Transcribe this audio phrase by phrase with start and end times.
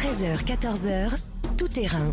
[0.00, 1.10] 13h, 14h,
[1.58, 2.10] tout terrain.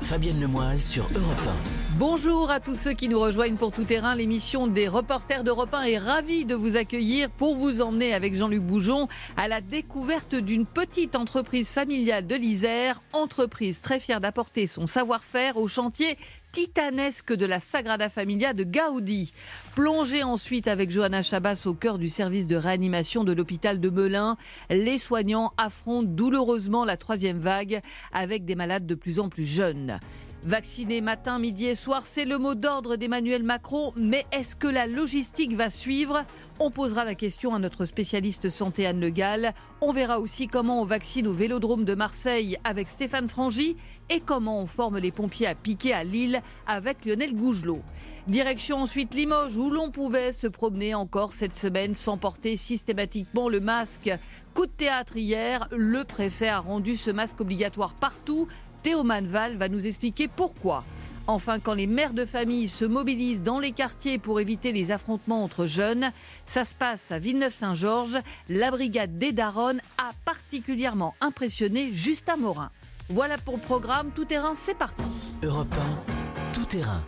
[0.00, 1.54] Fabienne Lemoyle sur Europe
[1.98, 4.14] Bonjour à tous ceux qui nous rejoignent pour Tout Terrain.
[4.14, 8.62] L'émission des reporters d'Europe 1 est ravie de vous accueillir pour vous emmener avec Jean-Luc
[8.62, 14.86] Boujon à la découverte d'une petite entreprise familiale de l'Isère, entreprise très fière d'apporter son
[14.86, 16.16] savoir-faire au chantier
[16.54, 19.32] titanesque de la Sagrada Familia de Gaudi.
[19.74, 24.36] Plongez ensuite avec Johanna Chabas au cœur du service de réanimation de l'hôpital de Melun.
[24.70, 27.82] Les soignants affrontent douloureusement la troisième vague
[28.12, 29.98] avec des malades de plus en plus jeunes.
[30.44, 34.86] Vacciner matin, midi et soir, c'est le mot d'ordre d'Emmanuel Macron, mais est-ce que la
[34.86, 36.26] logistique va suivre?
[36.58, 39.54] On posera la question à notre spécialiste santé Anne Le Gall.
[39.80, 43.78] On verra aussi comment on vaccine au Vélodrome de Marseille avec Stéphane Frangy
[44.10, 47.80] et comment on forme les pompiers à piquer à Lille avec Lionel Gougelot.
[48.26, 53.60] Direction ensuite Limoges où l'on pouvait se promener encore cette semaine sans porter systématiquement le
[53.60, 54.10] masque.
[54.54, 58.46] Coup de théâtre hier, le préfet a rendu ce masque obligatoire partout
[58.84, 60.84] Théo Manval va nous expliquer pourquoi.
[61.26, 65.42] Enfin, quand les mères de famille se mobilisent dans les quartiers pour éviter les affrontements
[65.42, 66.12] entre jeunes,
[66.44, 68.18] ça se passe à Villeneuve-Saint-Georges.
[68.50, 72.70] La brigade des Daronnes a particulièrement impressionné Justin Morin.
[73.08, 75.02] Voilà pour le programme Tout Terrain, c'est parti.
[75.42, 75.74] Europe
[76.06, 77.02] 1, Tout Terrain.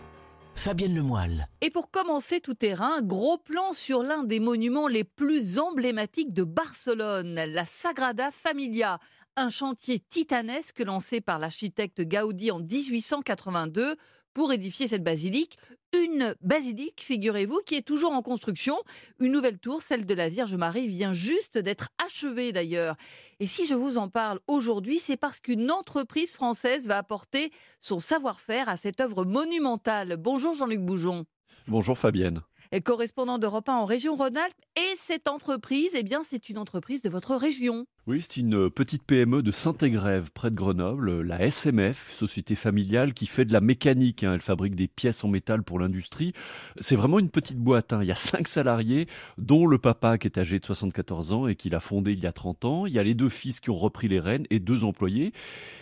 [0.57, 1.47] Fabienne Lemoyle.
[1.61, 6.43] Et pour commencer tout terrain, gros plan sur l'un des monuments les plus emblématiques de
[6.43, 8.99] Barcelone, la Sagrada Familia,
[9.37, 13.95] un chantier titanesque lancé par l'architecte Gaudi en 1882
[14.33, 15.57] pour édifier cette basilique.
[15.97, 18.75] Une basilique, figurez-vous, qui est toujours en construction.
[19.19, 22.95] Une nouvelle tour, celle de la Vierge Marie, vient juste d'être achevée d'ailleurs.
[23.39, 27.99] Et si je vous en parle aujourd'hui, c'est parce qu'une entreprise française va apporter son
[27.99, 30.17] savoir-faire à cette œuvre monumentale.
[30.17, 31.25] Bonjour Jean-Luc Boujon.
[31.67, 32.41] Bonjour Fabienne
[32.83, 34.53] correspondant d'Europe 1 en région Rhône-Alpes.
[34.75, 37.85] Et cette entreprise, eh bien, c'est une entreprise de votre région.
[38.07, 43.25] Oui, c'est une petite PME de Saint-Égrève, près de Grenoble, la SMF, société familiale qui
[43.25, 44.23] fait de la mécanique.
[44.23, 44.35] Hein.
[44.35, 46.31] Elle fabrique des pièces en métal pour l'industrie.
[46.79, 47.91] C'est vraiment une petite boîte.
[47.91, 47.99] Hein.
[48.01, 51.55] Il y a cinq salariés, dont le papa qui est âgé de 74 ans et
[51.55, 52.85] qui l'a fondé il y a 30 ans.
[52.85, 55.33] Il y a les deux fils qui ont repris les rênes et deux employés.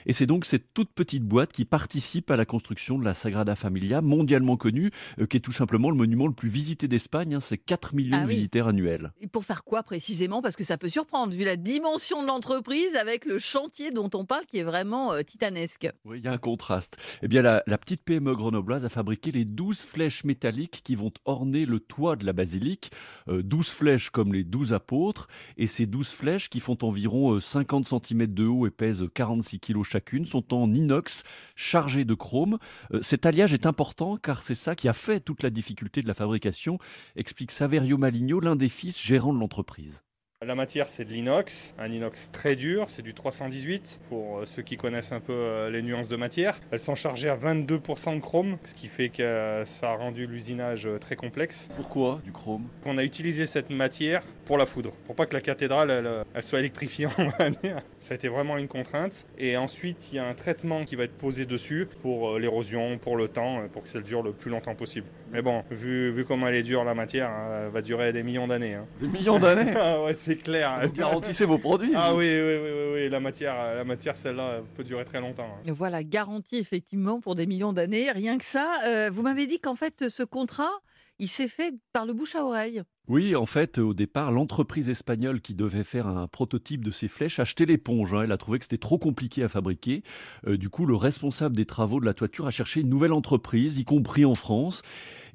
[0.07, 3.55] Et c'est donc cette toute petite boîte qui participe à la construction de la Sagrada
[3.55, 7.35] Familia, mondialement connue, euh, qui est tout simplement le monument le plus visité d'Espagne.
[7.35, 7.39] Hein.
[7.39, 9.11] C'est 4 millions ah de visiteurs annuels.
[9.21, 10.41] Et pour faire quoi précisément?
[10.41, 14.25] Parce que ça peut surprendre, vu la dimension de l'entreprise avec le chantier dont on
[14.25, 15.87] parle qui est vraiment euh, titanesque.
[16.05, 16.97] Oui, il y a un contraste.
[17.21, 21.65] Eh bien, la, petite PME grenobloise a fabriqué les 12 flèches métalliques qui vont orner
[21.65, 22.91] le toit de la basilique.
[23.27, 25.27] 12 euh, flèches comme les 12 apôtres.
[25.57, 29.59] Et ces 12 flèches qui font environ 50 euh, cm de haut et pèsent 46
[29.59, 31.23] kg chacune sont en inox
[31.55, 32.57] chargées de chrome.
[33.01, 36.13] cet alliage est important car c'est ça qui a fait toute la difficulté de la
[36.13, 36.79] fabrication,
[37.15, 40.04] explique Saverio Maligno, l'un des fils gérants de l'entreprise.
[40.41, 44.63] La matière, c'est de l'inox, un inox très dur, c'est du 318 pour euh, ceux
[44.63, 46.59] qui connaissent un peu euh, les nuances de matière.
[46.71, 50.87] Elles sont chargées à 22% de chrome, ce qui fait que ça a rendu l'usinage
[50.87, 51.69] euh, très complexe.
[51.77, 52.67] Pourquoi du chrome?
[52.83, 55.89] On a utilisé cette matière pour la foudre, pour pas que la cathédrale
[56.35, 57.81] elle, soit électrifiée, on va dire.
[58.01, 59.25] Ça a été vraiment une contrainte.
[59.37, 63.15] Et ensuite, il y a un traitement qui va être posé dessus pour l'érosion, pour
[63.15, 65.07] le temps, pour que ça dure le plus longtemps possible.
[65.31, 68.21] Mais bon, vu, vu comment elle est dure la matière, hein, elle va durer des
[68.21, 68.75] millions d'années.
[68.75, 68.85] Hein.
[68.99, 69.71] Des millions d'années?
[69.87, 70.79] Ah ouais, c'est clair.
[70.83, 71.91] Vous garantissez vos produits.
[71.95, 75.47] Ah oui, oui, oui, oui, la matière, la matière celle-là, peut durer très longtemps.
[75.47, 75.71] Hein.
[75.71, 78.11] Voilà, garantie effectivement pour des millions d'années.
[78.11, 80.71] Rien que ça, euh, vous m'avez dit qu'en fait, ce contrat,
[81.19, 82.83] il s'est fait par le bouche à oreille.
[83.07, 87.39] Oui, en fait, au départ, l'entreprise espagnole qui devait faire un prototype de ces flèches
[87.39, 88.15] achetait l'éponge.
[88.15, 88.23] Hein.
[88.23, 90.01] Elle a trouvé que c'était trop compliqué à fabriquer.
[90.47, 93.77] Euh, du coup, le responsable des travaux de la toiture a cherché une nouvelle entreprise,
[93.77, 94.81] y compris en France.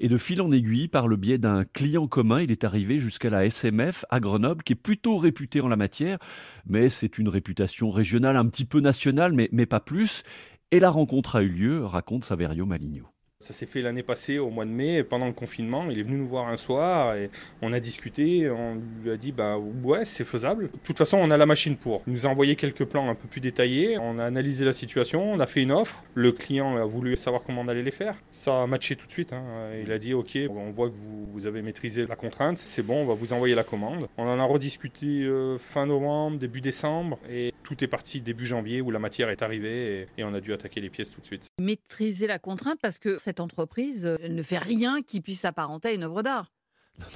[0.00, 3.30] Et de fil en aiguille, par le biais d'un client commun, il est arrivé jusqu'à
[3.30, 6.18] la SMF à Grenoble, qui est plutôt réputée en la matière,
[6.66, 10.24] mais c'est une réputation régionale, un petit peu nationale, mais, mais pas plus.
[10.72, 13.06] Et la rencontre a eu lieu, raconte Saverio Maligno.
[13.42, 15.90] Ça s'est fait l'année passée au mois de mai, pendant le confinement.
[15.90, 17.30] Il est venu nous voir un soir et
[17.62, 18.50] on a discuté.
[18.50, 20.64] On lui a dit bah ouais, c'est faisable.
[20.64, 22.02] De toute façon, on a la machine pour.
[22.06, 23.97] Il nous a envoyé quelques plans un peu plus détaillés.
[23.97, 26.04] On a analysé la situation, on a fait une offre.
[26.15, 28.15] Le client a voulu savoir comment on allait les faire.
[28.30, 29.32] Ça a matché tout de suite.
[29.32, 29.42] Hein.
[29.82, 32.59] Il a dit ok, on voit que vous, avez maîtrisé la contrainte.
[32.59, 34.06] C'est bon, on va vous envoyer la commande.
[34.18, 38.82] On en a rediscuté euh, fin novembre, début décembre et tout est parti début janvier
[38.82, 41.47] où la matière est arrivée et on a dû attaquer les pièces tout de suite.
[41.59, 45.92] Maîtriser la contrainte parce que cette entreprise euh, ne fait rien qui puisse s'apparenter à
[45.92, 46.50] une œuvre d'art.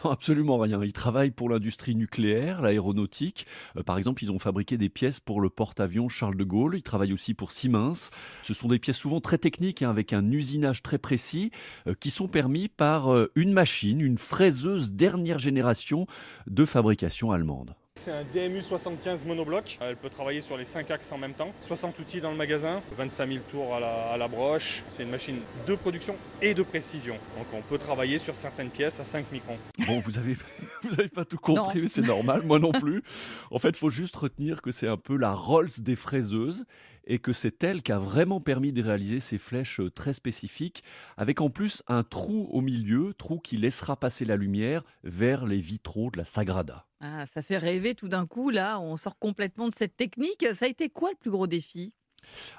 [0.04, 0.80] Non, absolument rien.
[0.84, 3.46] Ils travaillent pour l'industrie nucléaire, l'aéronautique.
[3.76, 6.76] Euh, par exemple, ils ont fabriqué des pièces pour le porte-avions Charles de Gaulle.
[6.76, 8.10] Ils travaillent aussi pour Siemens.
[8.44, 11.50] Ce sont des pièces souvent très techniques, hein, avec un usinage très précis,
[11.88, 16.06] euh, qui sont permis par une machine, une fraiseuse dernière génération
[16.46, 17.74] de fabrication allemande.
[17.96, 19.78] C'est un DMU 75 monobloc.
[19.80, 21.52] Elle peut travailler sur les 5 axes en même temps.
[21.60, 24.82] 60 outils dans le magasin, 25 000 tours à la, à la broche.
[24.90, 27.14] C'est une machine de production et de précision.
[27.38, 29.58] Donc on peut travailler sur certaines pièces à 5 microns.
[29.86, 30.34] Bon, vous avez,
[30.82, 31.82] vous avez pas tout compris, Non.
[31.82, 33.00] mais c'est normal, moi non plus.
[33.52, 36.64] En fait, il faut juste retenir que c'est un peu la Rolls des fraiseuses
[37.06, 40.82] et que c'est elle qui a vraiment permis de réaliser ces flèches euh, très spécifiques,
[41.16, 45.60] avec en plus un trou au milieu, trou qui laissera passer la lumière vers les
[45.60, 46.86] vitraux de la Sagrada.
[47.00, 50.46] Ah, ça fait rêver tout d'un coup, là, on sort complètement de cette technique.
[50.54, 51.92] Ça a été quoi le plus gros défi?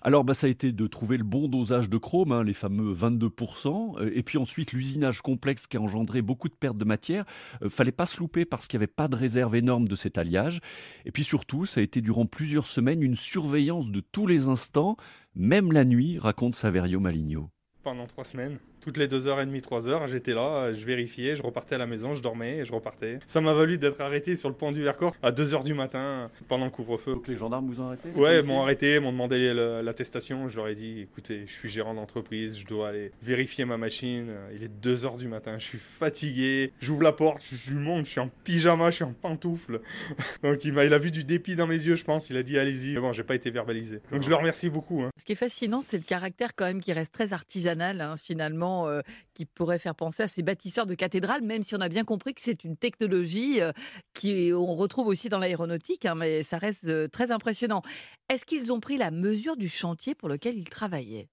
[0.02, 2.94] Alors, bah, ça a été de trouver le bon dosage de chrome, hein, les fameux
[2.94, 7.26] 22%, euh, et puis ensuite l'usinage complexe qui a engendré beaucoup de pertes de matière.
[7.64, 10.18] Euh, fallait pas se louper parce qu'il n'y avait pas de réserve énorme de cet
[10.18, 10.60] alliage.
[11.06, 14.98] Et puis surtout, ça a été durant plusieurs semaines une surveillance de tous les instants,
[15.36, 17.50] même la nuit, raconte Saverio Maligno.
[17.86, 21.86] Pendant 3 semaines, toutes les 2h30, 3h, j'étais là, je vérifiais, je repartais à la
[21.86, 23.20] maison, je dormais et je repartais.
[23.28, 26.66] Ça m'a valu d'être arrêté sur le pont du Vercors à 2h du matin pendant
[26.66, 27.14] le couvre-feu.
[27.14, 29.54] Donc les gendarmes vous ont arrêté Ouais, ils m'ont arrêté, m'ont demandé
[29.84, 30.50] l'attestation.
[30.50, 34.31] Je leur ai dit, écoutez, je suis gérant d'entreprise, je dois aller vérifier ma machine.
[34.56, 36.74] Il est 2h du matin, je suis fatigué.
[36.81, 39.81] J'ouvre la porte, je, monte, je suis en pyjama, je suis en pantoufle.
[40.44, 42.31] Donc il a vu du dépit dans mes yeux, je pense.
[42.31, 42.96] Il a dit, allez-y.
[42.96, 44.02] Mais bon, j'ai pas été verbalisé.
[44.12, 45.04] Donc je le remercie beaucoup.
[45.04, 45.12] hein.
[45.20, 48.88] Ce qui est fascinant, c'est le caractère quand même qui reste très artisanal, hein, finalement,
[48.88, 49.01] euh,
[49.33, 52.33] qui pourrait faire penser à ces bâtisseurs de cathédrales, même si on a bien compris
[52.33, 53.72] que c'est une technologie euh,
[54.13, 57.81] qui on retrouve aussi dans l'aéronautique, hein, mais ça reste euh, très impressionnant.
[58.30, 61.30] Est-ce qu'ils ont pris la mesure du chantier pour lequel ils travaillaient?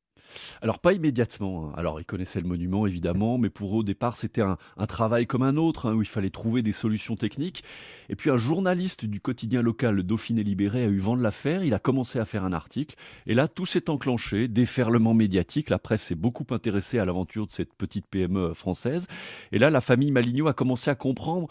[0.61, 1.69] Alors pas immédiatement.
[1.69, 1.73] hein.
[1.77, 5.43] Alors ils connaissaient le monument évidemment, mais pour eux au départ c'était un, travail comme
[5.43, 7.65] un autre hein, où il fallait trouver des solutions techniques.
[8.09, 11.65] Et puis un journaliste du quotidien local, Dauphiné Libéré, a eu vent de l'affaire.
[11.65, 12.97] Il a commencé à faire un article.
[13.27, 15.71] Et là tout s'est enclenché, déferlement médiatique.
[15.71, 19.07] La presse s'est beaucoup intéressée à l'aventure de cette petite PME française.
[19.53, 21.49] Et là la famille Maligno a commencé à comprendre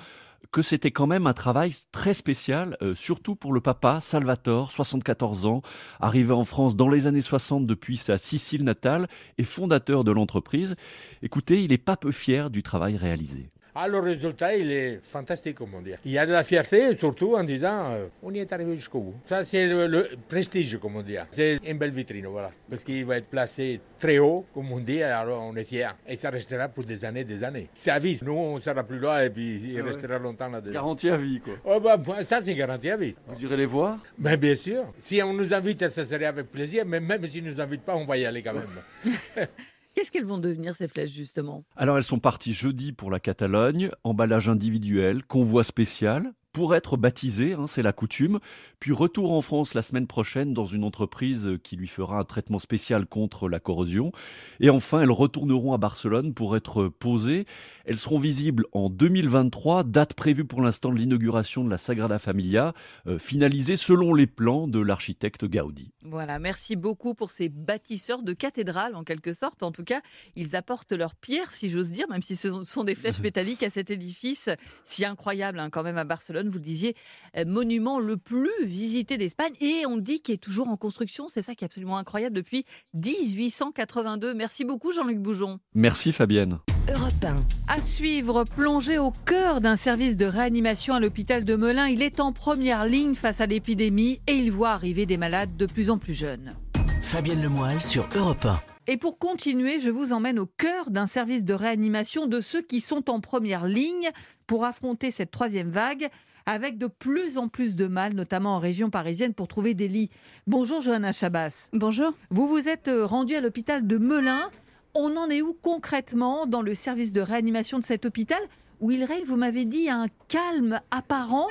[0.51, 5.45] que c'était quand même un travail très spécial, euh, surtout pour le papa, Salvatore, 74
[5.45, 5.61] ans,
[5.99, 9.07] arrivé en France dans les années 60 depuis sa Sicile natale
[9.37, 10.75] et fondateur de l'entreprise.
[11.21, 13.51] Écoutez, il n'est pas peu fier du travail réalisé.
[13.73, 15.91] Ah, le résultat, il est fantastique, comme on dit.
[16.03, 18.99] Il y a de la fierté, surtout en disant euh, on y est arrivé jusqu'au
[18.99, 19.15] bout.
[19.27, 21.15] Ça, c'est le, le prestige, comme on dit.
[21.29, 22.51] C'est une belle vitrine, voilà.
[22.69, 25.87] Parce qu'il va être placé très haut, comme on dit, alors on est fiers.
[26.07, 27.69] Et ça restera pour des années, des années.
[27.77, 28.19] C'est à vie.
[28.23, 29.87] Nous, on ne sera plus là et puis il Ah ouais.
[29.89, 30.73] restera longtemps là-dedans.
[30.73, 31.53] Garantie à vie, quoi.
[31.63, 33.15] Oh, bah, ça, c'est garanti à vie.
[33.27, 33.99] Vous irez les voir?
[34.19, 34.83] Mais bien sûr.
[34.99, 36.83] Si on nous invite, ça serait avec plaisir.
[36.85, 38.67] Mais même s'ils ne nous invitent pas, on va y aller quand même.
[39.93, 41.65] Qu'est-ce qu'elles vont devenir ces flèches justement?
[41.75, 47.53] Alors elles sont parties jeudi pour la Catalogne, emballage individuel, convoi spécial, pour être baptisées,
[47.53, 48.39] hein, c'est la coutume,
[48.79, 52.59] puis retour en France la semaine prochaine dans une entreprise qui lui fera un traitement
[52.59, 54.11] spécial contre la corrosion,
[54.59, 57.45] et enfin elles retourneront à Barcelone pour être posées.
[57.85, 62.73] Elles seront visibles en 2023, date prévue pour l'instant de l'inauguration de la Sagrada Familia,
[63.07, 65.91] euh, finalisée selon les plans de l'architecte Gaudi.
[66.03, 69.63] Voilà, merci beaucoup pour ces bâtisseurs de cathédrales en quelque sorte.
[69.63, 70.01] En tout cas,
[70.35, 73.69] ils apportent leur pierre, si j'ose dire, même si ce sont des flèches métalliques à
[73.69, 74.49] cet édifice
[74.83, 76.40] si incroyable hein, quand même à Barcelone.
[76.49, 76.95] Vous le disiez,
[77.37, 81.27] euh, monument le plus visité d'Espagne et on dit qu'il est toujours en construction.
[81.27, 84.33] C'est ça qui est absolument incroyable depuis 1882.
[84.33, 85.59] Merci beaucoup Jean-Luc Boujon.
[85.73, 86.59] Merci Fabienne.
[86.89, 87.45] Europe 1.
[87.67, 92.19] À suivre, plongé au cœur d'un service de réanimation à l'hôpital de Melun, il est
[92.19, 95.97] en première ligne face à l'épidémie et il voit arriver des malades de plus en
[95.97, 96.55] plus jeunes.
[97.01, 98.61] Fabienne Lemoyle sur Europe 1.
[98.87, 102.81] Et pour continuer, je vous emmène au cœur d'un service de réanimation de ceux qui
[102.81, 104.09] sont en première ligne
[104.47, 106.09] pour affronter cette troisième vague
[106.45, 110.09] avec de plus en plus de mal, notamment en région parisienne, pour trouver des lits.
[110.47, 111.69] Bonjour Johanna Chabas.
[111.73, 112.13] Bonjour.
[112.29, 114.49] Vous vous êtes euh, rendu à l'hôpital de Melun.
[114.93, 118.41] On en est où concrètement dans le service de réanimation de cet hôpital
[118.81, 121.47] où il règne, vous m'avez dit, un calme apparent,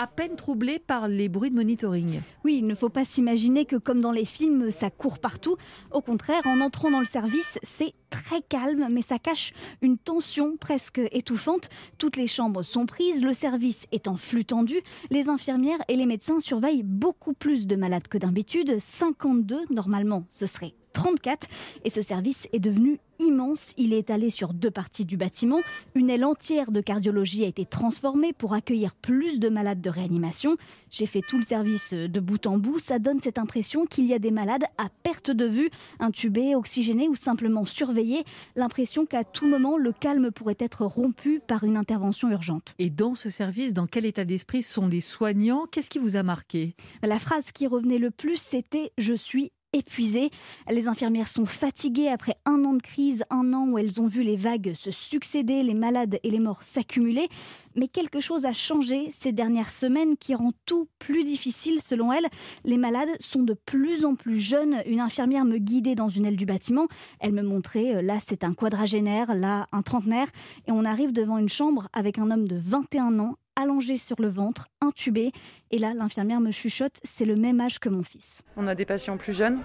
[0.00, 3.76] à peine troublé par les bruits de monitoring Oui, il ne faut pas s'imaginer que
[3.76, 5.58] comme dans les films, ça court partout.
[5.92, 9.52] Au contraire, en entrant dans le service, c'est très calme, mais ça cache
[9.82, 11.68] une tension presque étouffante.
[11.98, 14.80] Toutes les chambres sont prises, le service est en flux tendu.
[15.10, 18.78] Les infirmières et les médecins surveillent beaucoup plus de malades que d'habitude.
[18.78, 21.48] 52, normalement, ce serait 34.
[21.84, 23.74] Et ce service est devenu immense.
[23.76, 25.60] Il est étalé sur deux parties du bâtiment.
[25.94, 30.56] Une aile entière de cardiologie a été transformée pour accueillir plus de malades de réanimation.
[30.90, 32.78] J'ai fait tout le service de bout en bout.
[32.78, 37.08] Ça donne cette impression qu'il y a des malades à perte de vue, intubés, oxygénés
[37.08, 38.24] ou simplement surveillés.
[38.56, 42.74] L'impression qu'à tout moment, le calme pourrait être rompu par une intervention urgente.
[42.78, 45.66] Et dans ce service, dans quel état d'esprit sont les soignants?
[45.70, 46.74] Qu'est-ce qui vous a marqué?
[47.02, 50.30] La phrase qui revenait le plus, c'était⁇ Je suis épuisées.
[50.70, 54.22] Les infirmières sont fatiguées après un an de crise, un an où elles ont vu
[54.22, 57.28] les vagues se succéder, les malades et les morts s'accumuler.
[57.76, 62.26] Mais quelque chose a changé ces dernières semaines qui rend tout plus difficile selon elles.
[62.64, 64.82] Les malades sont de plus en plus jeunes.
[64.86, 66.88] Une infirmière me guidait dans une aile du bâtiment.
[67.20, 70.28] Elle me montrait, euh, là c'est un quadragénaire, là un trentenaire.
[70.66, 74.28] Et on arrive devant une chambre avec un homme de 21 ans allongé sur le
[74.28, 75.32] ventre, intubé.
[75.70, 78.42] Et là, l'infirmière me chuchote, c'est le même âge que mon fils.
[78.56, 79.60] On a des patients plus jeunes,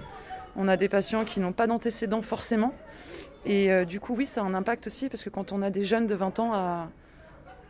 [0.55, 2.73] on a des patients qui n'ont pas d'antécédents forcément.
[3.45, 5.69] Et euh, du coup, oui, ça a un impact aussi, parce que quand on a
[5.69, 6.89] des jeunes de 20 ans à,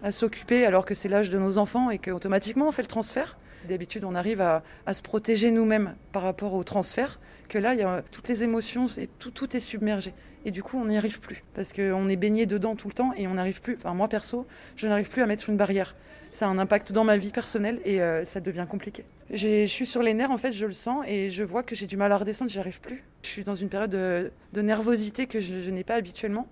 [0.03, 3.38] à s'occuper alors que c'est l'âge de nos enfants et qu'automatiquement on fait le transfert.
[3.67, 7.19] D'habitude, on arrive à, se protéger nous-mêmes par rapport au transfert,
[7.50, 10.13] que là, il y a toutes les émotions, et tout, est submergé.
[10.45, 13.13] Et du coup, on n'y arrive plus, parce qu'on est baigné dedans tout le temps
[13.17, 14.45] et on n'arrive plus, enfin moi perso,
[14.75, 15.95] je n'arrive plus à mettre une barrière.
[16.31, 19.05] Ça a un impact dans ma vie personnelle et euh, ça devient compliqué.
[19.31, 21.88] Je suis sur les nerfs, en fait, je le sens et je vois que j'ai
[21.88, 23.03] du mal à redescendre, j'y arrive plus.
[23.24, 26.48] Je suis dans une période de, nervosité que je n'ai pas habituellement.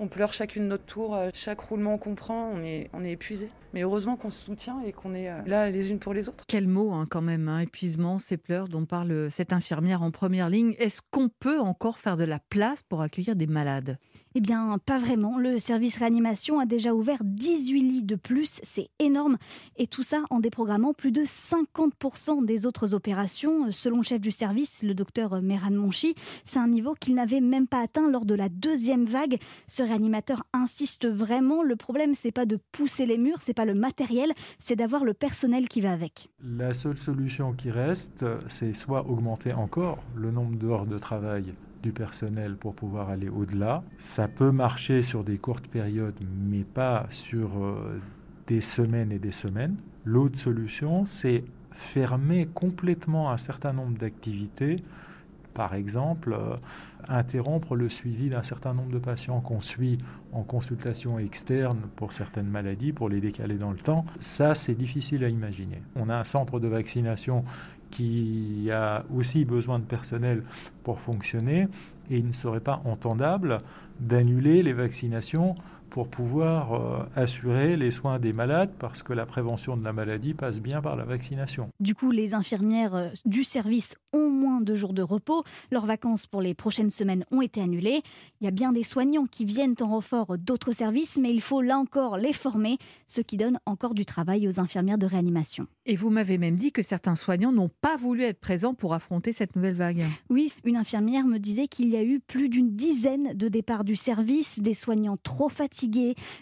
[0.00, 3.50] On pleure chacune notre tour, euh, chaque roulement qu'on prend, on est, on est épuisé.
[3.74, 6.44] Mais heureusement qu'on se soutient et qu'on est euh, là les unes pour les autres.
[6.46, 10.48] Quel mot hein, quand même, hein, épuisement, ces pleurs dont parle cette infirmière en première
[10.48, 10.74] ligne.
[10.78, 13.98] Est-ce qu'on peut encore faire de la place pour accueillir des malades?
[14.34, 15.38] Eh bien, pas vraiment.
[15.38, 18.60] Le service réanimation a déjà ouvert 18 lits de plus.
[18.62, 19.38] C'est énorme.
[19.76, 23.72] Et tout ça en déprogrammant plus de 50% des autres opérations.
[23.72, 27.66] Selon le chef du service, le docteur Meran Monchi, c'est un niveau qu'il n'avait même
[27.66, 29.38] pas atteint lors de la deuxième vague.
[29.66, 31.62] Ce réanimateur insiste vraiment.
[31.62, 35.14] Le problème, c'est pas de pousser les murs, c'est pas le matériel, c'est d'avoir le
[35.14, 36.28] personnel qui va avec.
[36.44, 41.90] La seule solution qui reste, c'est soit augmenter encore le nombre d'heures de travail du
[41.90, 43.82] personnel pour pouvoir aller au-delà.
[43.96, 46.14] Ça peut marcher sur des courtes périodes,
[46.48, 48.00] mais pas sur euh,
[48.46, 49.74] des semaines et des semaines.
[50.04, 54.84] L'autre solution, c'est fermer complètement un certain nombre d'activités.
[55.58, 56.54] Par exemple, euh,
[57.08, 59.98] interrompre le suivi d'un certain nombre de patients qu'on suit
[60.32, 64.06] en consultation externe pour certaines maladies, pour les décaler dans le temps.
[64.20, 65.82] Ça, c'est difficile à imaginer.
[65.96, 67.44] On a un centre de vaccination
[67.90, 70.44] qui a aussi besoin de personnel
[70.84, 71.66] pour fonctionner
[72.08, 73.58] et il ne serait pas entendable
[73.98, 75.56] d'annuler les vaccinations
[75.90, 80.34] pour pouvoir euh, assurer les soins des malades parce que la prévention de la maladie
[80.34, 81.70] passe bien par la vaccination.
[81.80, 85.44] Du coup, les infirmières euh, du service ont moins de jours de repos.
[85.70, 88.02] Leurs vacances pour les prochaines semaines ont été annulées.
[88.40, 91.62] Il y a bien des soignants qui viennent en renfort d'autres services, mais il faut
[91.62, 95.66] là encore les former, ce qui donne encore du travail aux infirmières de réanimation.
[95.86, 99.32] Et vous m'avez même dit que certains soignants n'ont pas voulu être présents pour affronter
[99.32, 100.04] cette nouvelle vague.
[100.30, 103.96] Oui, une infirmière me disait qu'il y a eu plus d'une dizaine de départs du
[103.96, 105.77] service, des soignants trop fatigués,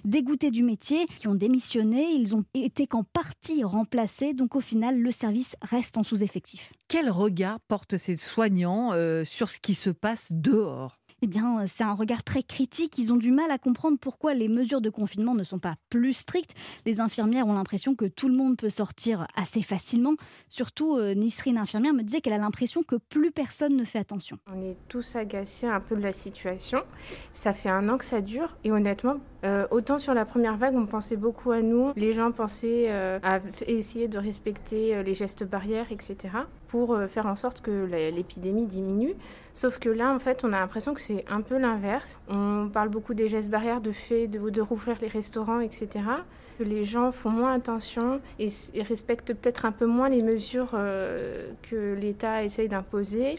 [0.04, 2.12] dégoûtés du métier, qui ont démissionné.
[2.14, 6.72] Ils ont été qu'en partie remplacés, donc au final, le service reste en sous-effectif.
[6.88, 10.96] Quel regard portent ces soignants euh, sur ce qui se passe dehors?
[11.26, 12.98] Eh bien, c'est un regard très critique.
[12.98, 16.12] Ils ont du mal à comprendre pourquoi les mesures de confinement ne sont pas plus
[16.12, 16.54] strictes.
[16.84, 20.14] Les infirmières ont l'impression que tout le monde peut sortir assez facilement.
[20.46, 24.38] Surtout, euh, Nisrine, infirmière, me disait qu'elle a l'impression que plus personne ne fait attention.
[24.54, 26.84] On est tous agacés un peu de la situation.
[27.34, 28.56] Ça fait un an que ça dure.
[28.62, 31.90] Et honnêtement, euh, autant sur la première vague, on pensait beaucoup à nous.
[31.96, 36.16] Les gens pensaient euh, à essayer de respecter les gestes barrières, etc.
[36.68, 39.14] pour faire en sorte que l'épidémie diminue.
[39.56, 42.20] Sauf que là, en fait, on a l'impression que c'est un peu l'inverse.
[42.28, 45.88] On parle beaucoup des gestes barrières, de fait de, de rouvrir les restaurants, etc.
[46.58, 48.50] Que les gens font moins attention et,
[48.82, 53.36] respectent peut-être un peu moins les mesures euh, que l'État essaye d'imposer.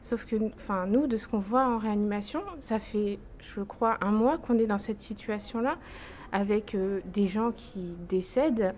[0.00, 4.10] Sauf que, enfin, nous, de ce qu'on voit en réanimation, ça fait, je crois, un
[4.10, 5.76] mois qu'on est dans cette situation-là,
[6.32, 8.72] avec euh, des gens qui décèdent.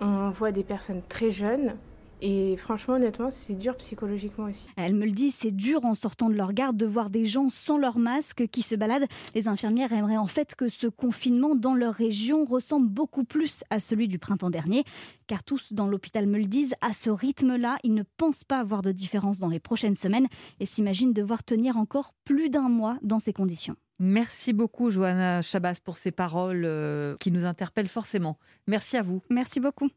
[0.00, 1.76] On voit des personnes très jeunes
[2.24, 4.68] et franchement, honnêtement, c'est dur psychologiquement aussi.
[4.76, 7.48] Elle me le dit, c'est dur en sortant de leur garde de voir des gens
[7.48, 9.08] sans leur masque qui se baladent.
[9.34, 13.80] Les infirmières aimeraient en fait que ce confinement dans leur région ressemble beaucoup plus à
[13.80, 14.84] celui du printemps dernier.
[15.26, 18.82] Car tous dans l'hôpital me le disent, à ce rythme-là, ils ne pensent pas avoir
[18.82, 20.28] de différence dans les prochaines semaines
[20.60, 23.74] et s'imaginent devoir tenir encore plus d'un mois dans ces conditions.
[23.98, 28.38] Merci beaucoup, Johanna Chabas, pour ces paroles euh, qui nous interpellent forcément.
[28.68, 29.22] Merci à vous.
[29.28, 29.88] Merci beaucoup.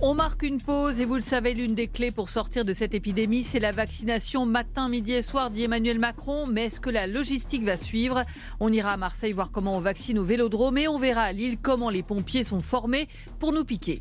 [0.00, 2.94] On marque une pause et vous le savez, l'une des clés pour sortir de cette
[2.94, 6.46] épidémie, c'est la vaccination matin, midi et soir, dit Emmanuel Macron.
[6.46, 8.24] Mais est-ce que la logistique va suivre?
[8.60, 11.58] On ira à Marseille voir comment on vaccine au vélodrome et on verra à Lille
[11.60, 13.08] comment les pompiers sont formés
[13.38, 14.00] pour nous piquer.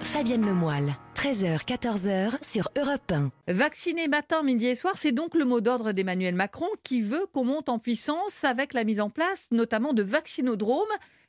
[0.00, 3.30] Fabienne Lemoyle, 13h, 14h sur Europe 1.
[3.48, 7.44] Vacciner matin, midi et soir, c'est donc le mot d'ordre d'Emmanuel Macron qui veut qu'on
[7.44, 10.84] monte en puissance avec la mise en place notamment de vaccinodromes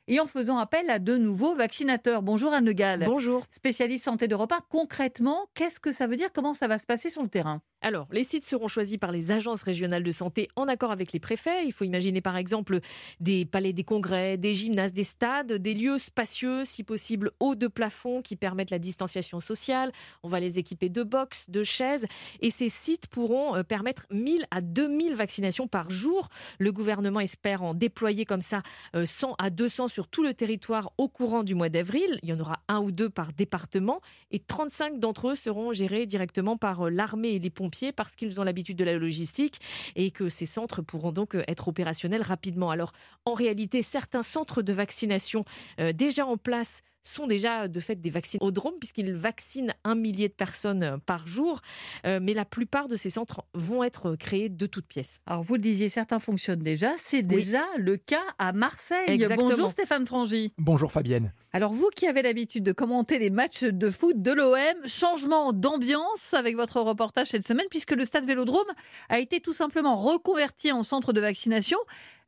[0.08, 2.22] et en faisant appel à de nouveaux vaccinateurs.
[2.22, 3.04] Bonjour Anne Gall.
[3.04, 3.44] Bonjour.
[3.50, 4.60] Spécialiste santé d'Europe 1.
[4.70, 6.32] Concrètement, qu'est-ce que ça veut dire?
[6.32, 7.60] Comment ça va se passer sur le terrain?
[7.80, 11.20] Alors, les sites seront choisis par les agences régionales de santé en accord avec les
[11.20, 11.64] préfets.
[11.64, 12.80] Il faut imaginer par exemple
[13.20, 17.68] des palais des congrès, des gymnases, des stades, des lieux spacieux, si possible hauts de
[17.68, 19.92] plafond qui permettent la distanciation sociale.
[20.22, 22.06] On va les équiper de box, de chaises
[22.40, 26.28] et ces sites pourront euh, permettre 1000 à 2000 vaccinations par jour.
[26.58, 28.62] Le gouvernement espère en déployer comme ça
[29.04, 32.18] 100 euh, à 200 sur tout le territoire au courant du mois d'avril.
[32.22, 34.00] Il y en aura un ou deux par département
[34.30, 38.40] et 35 d'entre eux seront gérés directement par euh, l'armée et les pompiers parce qu'ils
[38.40, 39.60] ont l'habitude de la logistique
[39.96, 42.70] et que ces centres pourront donc euh, être opérationnels rapidement.
[42.70, 42.92] Alors
[43.24, 45.44] en réalité, certains centres de vaccination
[45.80, 50.34] euh, déjà en place sont déjà de fait des vaccinodromes puisqu'ils vaccinent un millier de
[50.34, 51.60] personnes euh, par jour.
[52.04, 55.20] mais la plupart de ces centres vont être créés de toutes pièces.
[55.26, 56.92] Alors vous le disiez, certains fonctionnent déjà.
[57.02, 59.24] C'est déjà le cas à Marseille.
[59.36, 60.52] Bonjour Stéphane Frangy.
[60.58, 61.32] Bonjour Fabienne.
[61.52, 66.34] Alors vous qui avez l'habitude de commenter les matchs de foot de l'OM, changement d'ambiance
[66.34, 68.66] avec votre reportage cette semaine puisque le stade Vélodrome
[69.08, 71.78] a été tout simplement reconverti en centre de vaccination.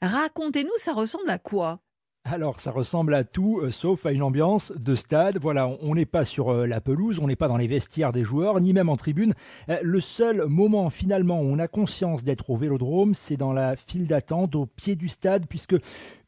[0.02, 1.80] Racontez-nous, ça ressemble à quoi?
[2.24, 5.38] Alors, ça ressemble à tout, euh, sauf à une ambiance de stade.
[5.40, 8.24] Voilà, on n'est pas sur euh, la pelouse, on n'est pas dans les vestiaires des
[8.24, 9.32] joueurs, ni même en tribune.
[9.70, 13.74] Euh, le seul moment, finalement, où on a conscience d'être au vélodrome, c'est dans la
[13.74, 15.76] file d'attente au pied du stade, puisque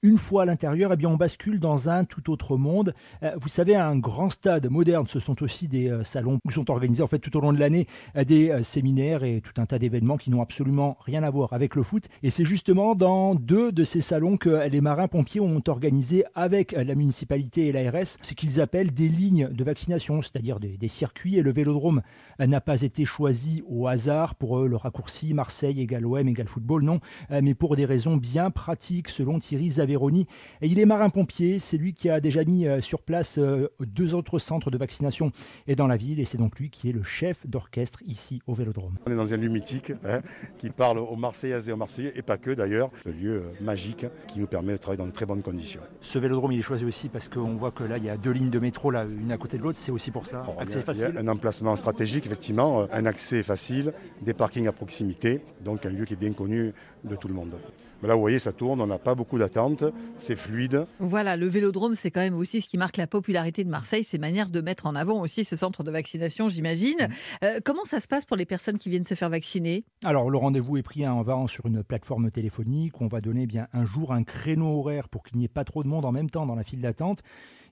[0.02, 2.92] une fois à l'intérieur, eh bien, on bascule dans un tout autre monde.
[3.23, 6.71] Euh, vous savez, un grand stade moderne, ce sont aussi des euh, salons où sont
[6.73, 9.78] organisés en fait tout au long de l'année euh, des séminaires et tout un tas
[9.78, 12.09] d'événements qui n'ont absolument rien à voir avec le foot.
[12.25, 16.94] Et c'est justement dans deux de ces salons que les marins-pompiers ont organisé avec la
[16.97, 21.38] municipalité et l'ARS ce qu'ils appellent des lignes de vaccination, c'est-à-dire des, circuits.
[21.38, 22.02] Et le vélodrome
[22.40, 27.00] n'a pas été choisi au hasard pour le raccourci Marseille égale OM égale football, non,
[27.30, 31.92] mais pour des raisons bien pratiques selon Thierry Zavé et il est marin-pompier, c'est lui
[31.92, 35.32] qui a déjà mis euh, sur place euh, deux autres centres de vaccination
[35.66, 38.54] et dans la ville, et c'est donc lui qui est le chef d'orchestre ici au
[38.54, 38.96] Vélodrome.
[39.06, 40.20] On est dans un lieu mythique hein,
[40.58, 44.06] qui parle aux Marseillaises et aux Marseillais, et pas que d'ailleurs, le lieu euh, magique
[44.28, 45.80] qui nous permet de travailler dans de très bonnes conditions.
[46.00, 48.32] Ce Vélodrome, il est choisi aussi parce qu'on voit que là, il y a deux
[48.32, 50.44] lignes de métro, là, une à côté de l'autre, c'est aussi pour ça.
[50.58, 51.12] accès facile.
[51.16, 56.14] un emplacement stratégique, effectivement, un accès facile, des parkings à proximité, donc un lieu qui
[56.14, 56.72] est bien connu
[57.05, 57.55] de tout le monde.
[58.02, 59.84] Mais là, vous voyez, ça tourne, on n'a pas beaucoup d'attente,
[60.18, 60.86] c'est fluide.
[60.98, 64.18] Voilà, le vélodrome, c'est quand même aussi ce qui marque la popularité de Marseille, c'est
[64.18, 67.08] manière de mettre en avant aussi ce centre de vaccination, j'imagine.
[67.44, 69.84] Euh, comment ça se passe pour les personnes qui viennent se faire vacciner?
[70.04, 73.00] Alors, le rendez-vous est pris en va sur une plateforme téléphonique.
[73.00, 75.82] On va donner bien un jour un créneau horaire pour qu'il n'y ait pas trop
[75.82, 77.22] de monde en même temps dans la file d'attente.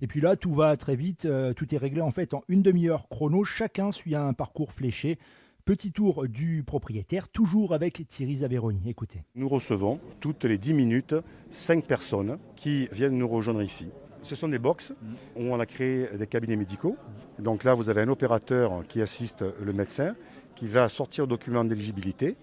[0.01, 1.27] Et puis là, tout va très vite.
[1.27, 3.45] Euh, tout est réglé en fait en une demi-heure chrono.
[3.45, 5.19] Chacun suit un parcours fléché.
[5.65, 8.89] Petit tour du propriétaire, toujours avec Thierry Zaveroni.
[8.89, 9.25] Écoutez.
[9.35, 11.15] Nous recevons toutes les 10 minutes
[11.51, 13.89] 5 personnes qui viennent nous rejoindre ici.
[14.23, 14.93] Ce sont des box
[15.37, 16.97] où on a créé des cabinets médicaux.
[17.39, 20.15] Donc là, vous avez un opérateur qui assiste le médecin,
[20.55, 22.37] qui va sortir le document d'éligibilité.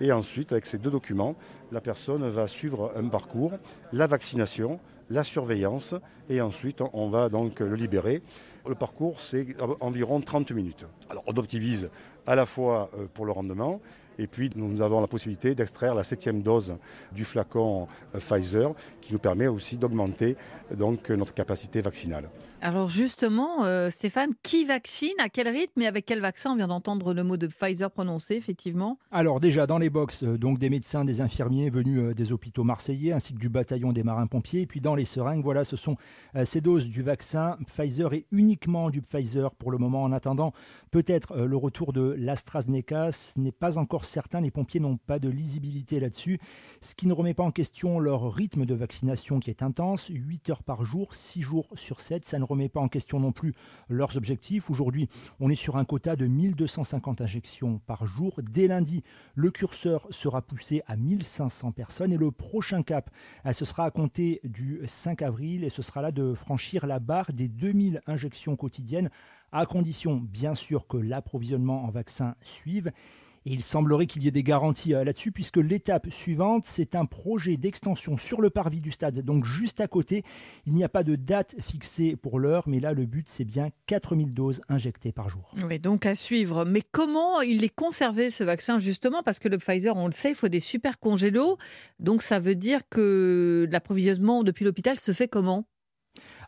[0.00, 1.36] Et ensuite, avec ces deux documents,
[1.72, 3.52] la personne va suivre un parcours,
[3.92, 4.80] la vaccination,
[5.10, 5.94] la surveillance,
[6.28, 8.22] et ensuite on va donc le libérer.
[8.66, 10.86] Le parcours, c'est environ 30 minutes.
[11.10, 11.90] Alors on optimise
[12.30, 13.80] à la fois euh, pour le rendement
[14.20, 16.76] et puis nous avons la possibilité d'extraire la septième dose
[17.12, 20.36] du flacon euh, Pfizer qui nous permet aussi d'augmenter
[20.76, 22.28] donc notre capacité vaccinale.
[22.62, 26.68] Alors justement, euh, Stéphane, qui vaccine, à quel rythme et avec quel vaccin On vient
[26.68, 28.98] d'entendre le mot de Pfizer prononcé, effectivement.
[29.10, 33.32] Alors déjà, dans les box, donc des médecins, des infirmiers venus des hôpitaux marseillais, ainsi
[33.32, 34.60] que du bataillon des marins-pompiers.
[34.60, 35.96] Et puis dans les seringues, voilà, ce sont
[36.44, 40.02] ces doses du vaccin Pfizer et uniquement du Pfizer pour le moment.
[40.02, 40.52] En attendant,
[40.90, 45.28] peut-être le retour de l'AstraZeneca, ce n'est pas encore certains, les pompiers n'ont pas de
[45.28, 46.38] lisibilité là-dessus,
[46.80, 50.50] ce qui ne remet pas en question leur rythme de vaccination qui est intense, 8
[50.50, 53.54] heures par jour, 6 jours sur 7, ça ne remet pas en question non plus
[53.88, 54.70] leurs objectifs.
[54.70, 58.40] Aujourd'hui, on est sur un quota de 1250 injections par jour.
[58.42, 59.02] Dès lundi,
[59.34, 63.10] le curseur sera poussé à 1500 personnes et le prochain cap,
[63.46, 66.98] euh, ce sera à compter du 5 avril et ce sera là de franchir la
[66.98, 69.10] barre des 2000 injections quotidiennes
[69.52, 72.92] à condition bien sûr que l'approvisionnement en vaccins suive.
[73.46, 77.06] Et il semblerait qu'il y ait des garanties euh, là-dessus, puisque l'étape suivante, c'est un
[77.06, 80.24] projet d'extension sur le parvis du stade, donc juste à côté.
[80.66, 83.70] Il n'y a pas de date fixée pour l'heure, mais là, le but, c'est bien
[83.86, 85.54] 4000 doses injectées par jour.
[85.56, 86.64] Oui, donc à suivre.
[86.64, 89.22] Mais comment il est conservé, ce vaccin, justement?
[89.22, 91.56] Parce que le Pfizer, on le sait, il faut des super congélos.
[91.98, 95.66] Donc ça veut dire que l'approvisionnement depuis l'hôpital se fait comment?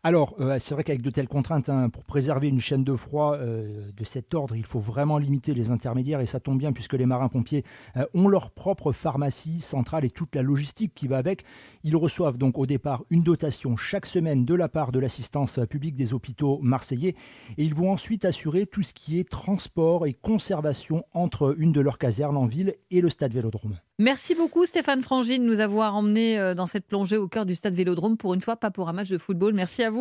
[0.05, 3.37] Alors, euh, c'est vrai qu'avec de telles contraintes, hein, pour préserver une chaîne de froid
[3.37, 6.95] euh, de cet ordre, il faut vraiment limiter les intermédiaires et ça tombe bien puisque
[6.95, 7.63] les marins-pompiers
[7.97, 11.45] euh, ont leur propre pharmacie centrale et toute la logistique qui va avec.
[11.85, 15.95] Ils reçoivent donc au départ une dotation chaque semaine de la part de l'assistance publique
[15.95, 17.15] des hôpitaux marseillais
[17.57, 21.81] et ils vont ensuite assurer tout ce qui est transport et conservation entre une de
[21.81, 23.79] leurs casernes en ville et le stade Vélodrome.
[24.01, 27.75] Merci beaucoup Stéphane Frangine de nous avoir emmenés dans cette plongée au cœur du stade
[27.75, 29.55] Vélodrome pour une fois, pas pour un match de football.
[29.55, 29.92] Merci à vous.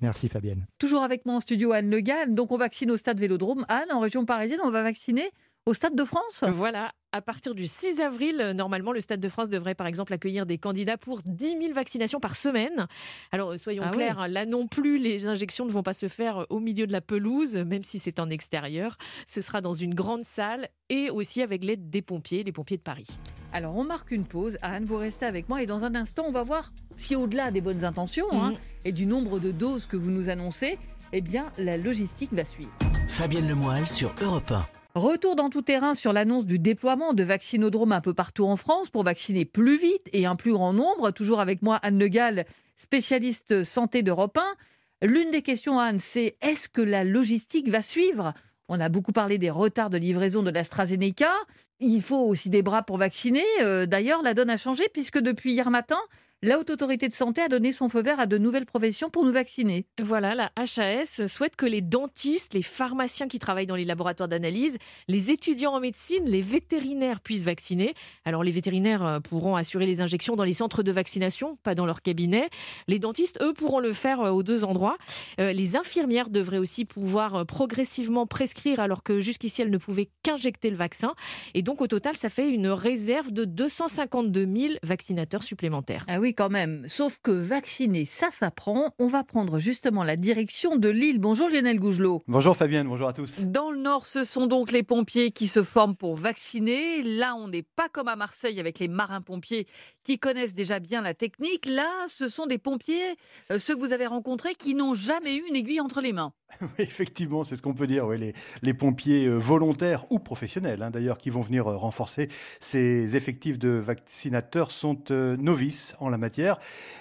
[0.00, 0.66] Merci Fabienne.
[0.78, 2.34] Toujours avec moi en studio Anne Le Gall.
[2.34, 3.64] Donc on vaccine au stade Vélodrome.
[3.68, 5.30] Anne, en région parisienne, on va vacciner
[5.66, 6.42] au Stade de France?
[6.42, 10.46] Voilà, à partir du 6 avril, normalement, le Stade de France devrait par exemple accueillir
[10.46, 12.86] des candidats pour 10 000 vaccinations par semaine.
[13.30, 16.46] Alors soyons Ah clairs, hein, là non plus, les injections ne vont pas se faire
[16.50, 18.96] au milieu de la pelouse, même si c'est en extérieur.
[19.26, 22.82] Ce sera dans une grande salle et aussi avec l'aide des pompiers, les pompiers de
[22.82, 23.06] Paris.
[23.52, 24.56] Alors on marque une pause.
[24.62, 27.60] Anne, vous restez avec moi et dans un instant, on va voir si au-delà des
[27.60, 28.58] bonnes intentions hein, Mhm.
[28.86, 30.78] et du nombre de doses que vous nous annoncez,
[31.12, 32.72] eh bien la logistique va suivre.
[33.08, 34.66] Fabienne Lemoyle sur Europe 1.
[34.94, 38.90] Retour dans tout terrain sur l'annonce du déploiement de vaccinodromes un peu partout en France
[38.90, 41.12] pour vacciner plus vite et un plus grand nombre.
[41.12, 42.44] Toujours avec moi, Anne Le Gall,
[42.76, 45.06] spécialiste santé d'Europe 1.
[45.06, 48.34] L'une des questions, Anne, c'est est-ce que la logistique va suivre?
[48.68, 51.32] On a beaucoup parlé des retards de livraison de l'AstraZeneca.
[51.80, 53.44] Il faut aussi des bras pour vacciner.
[53.62, 55.98] Euh, D'ailleurs, la donne a changé puisque depuis hier matin,
[56.44, 59.24] la Haute Autorité de Santé a donné son feu vert à de nouvelles professions pour
[59.24, 59.86] nous vacciner.
[60.02, 64.78] Voilà, la HAS souhaite que les dentistes, les pharmaciens qui travaillent dans les laboratoires d'analyse,
[65.06, 67.94] les étudiants en médecine, les vétérinaires puissent vacciner.
[68.24, 71.86] Alors les vétérinaires euh, pourront assurer les injections dans les centres de vaccination, pas dans
[71.86, 72.50] leur cabinet.
[72.88, 74.98] Les dentistes, eux, pourront le faire euh, aux deux endroits.
[75.38, 80.70] Euh, les infirmières devraient aussi pouvoir progressivement prescrire alors que jusqu'ici elles ne pouvaient qu'injecter
[80.70, 81.14] le vaccin.
[81.54, 86.04] Et donc au total, ça fait une réserve de 252 000 vaccinateurs supplémentaires.
[86.08, 86.84] Ah oui, quand même.
[86.86, 88.94] Sauf que vacciner, ça s'apprend.
[88.98, 91.18] On va prendre justement la direction de Lille.
[91.18, 92.22] Bonjour Lionel Gougelot.
[92.28, 93.40] Bonjour Fabienne, bonjour à tous.
[93.40, 97.02] Dans le Nord, ce sont donc les pompiers qui se forment pour vacciner.
[97.02, 99.66] Là, on n'est pas comme à Marseille avec les marins-pompiers
[100.04, 101.66] qui connaissent déjà bien la technique.
[101.66, 103.16] Là, ce sont des pompiers,
[103.50, 106.32] euh, ceux que vous avez rencontrés, qui n'ont jamais eu une aiguille entre les mains.
[106.62, 108.06] Oui, effectivement, c'est ce qu'on peut dire.
[108.06, 112.28] oui, les, les pompiers euh, volontaires ou professionnels, hein, d'ailleurs, qui vont venir euh, renforcer
[112.60, 116.58] ces effectifs de vaccinateurs sont euh, novices en la matière.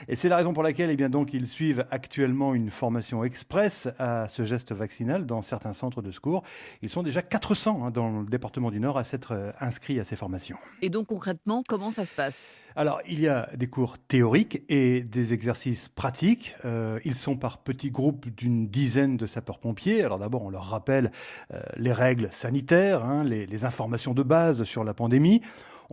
[0.09, 3.87] Et c'est la raison pour laquelle, eh bien, donc, ils suivent actuellement une formation express
[3.97, 6.43] à ce geste vaccinal dans certains centres de secours.
[6.81, 10.03] Ils sont déjà 400 hein, dans le département du Nord à s'être euh, inscrits à
[10.03, 10.57] ces formations.
[10.81, 12.53] Et donc, concrètement, comment ça se passe?
[12.75, 16.55] Alors, il y a des cours théoriques et des exercices pratiques.
[16.63, 20.03] Euh, ils sont par petits groupes d'une dizaine de sapeurs-pompiers.
[20.03, 21.11] Alors d'abord, on leur rappelle
[21.53, 25.41] euh, les règles sanitaires, hein, les, les informations de base sur la pandémie.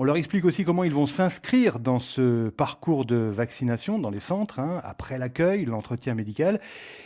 [0.01, 4.21] On leur explique aussi comment ils vont s'inscrire dans ce parcours de vaccination dans les
[4.21, 6.61] centres, hein, après l'accueil, l'entretien médical.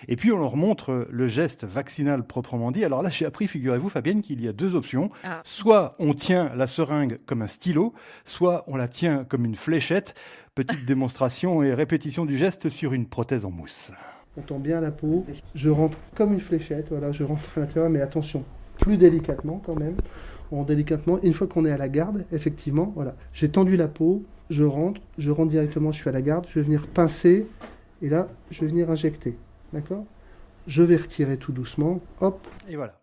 [0.09, 2.85] Et puis on leur montre le geste vaccinal proprement dit.
[2.85, 5.09] Alors là, j'ai appris, figurez-vous, Fabienne, qu'il y a deux options.
[5.25, 5.41] Ah.
[5.43, 7.95] Soit on tient la seringue comme un stylo,
[8.27, 10.15] soit on la tient comme une fléchette.
[10.55, 13.91] Petite démonstration et répétition du geste sur une prothèse en mousse.
[14.37, 15.25] On tend bien la peau.
[15.55, 18.45] Je rentre comme une fléchette, voilà, je rentre à l'intérieur, mais attention,
[18.79, 19.97] plus délicatement quand même.
[20.55, 21.19] On délicatement.
[21.23, 25.01] Une fois qu'on est à la garde, effectivement, voilà, j'ai tendu la peau, je rentre,
[25.17, 27.47] je rentre directement, je suis à la garde, je vais venir pincer,
[28.03, 29.37] et là, je vais venir injecter.
[29.73, 30.05] D'accord?
[30.67, 32.47] Je vais retirer tout doucement, hop.
[32.69, 33.01] Et voilà.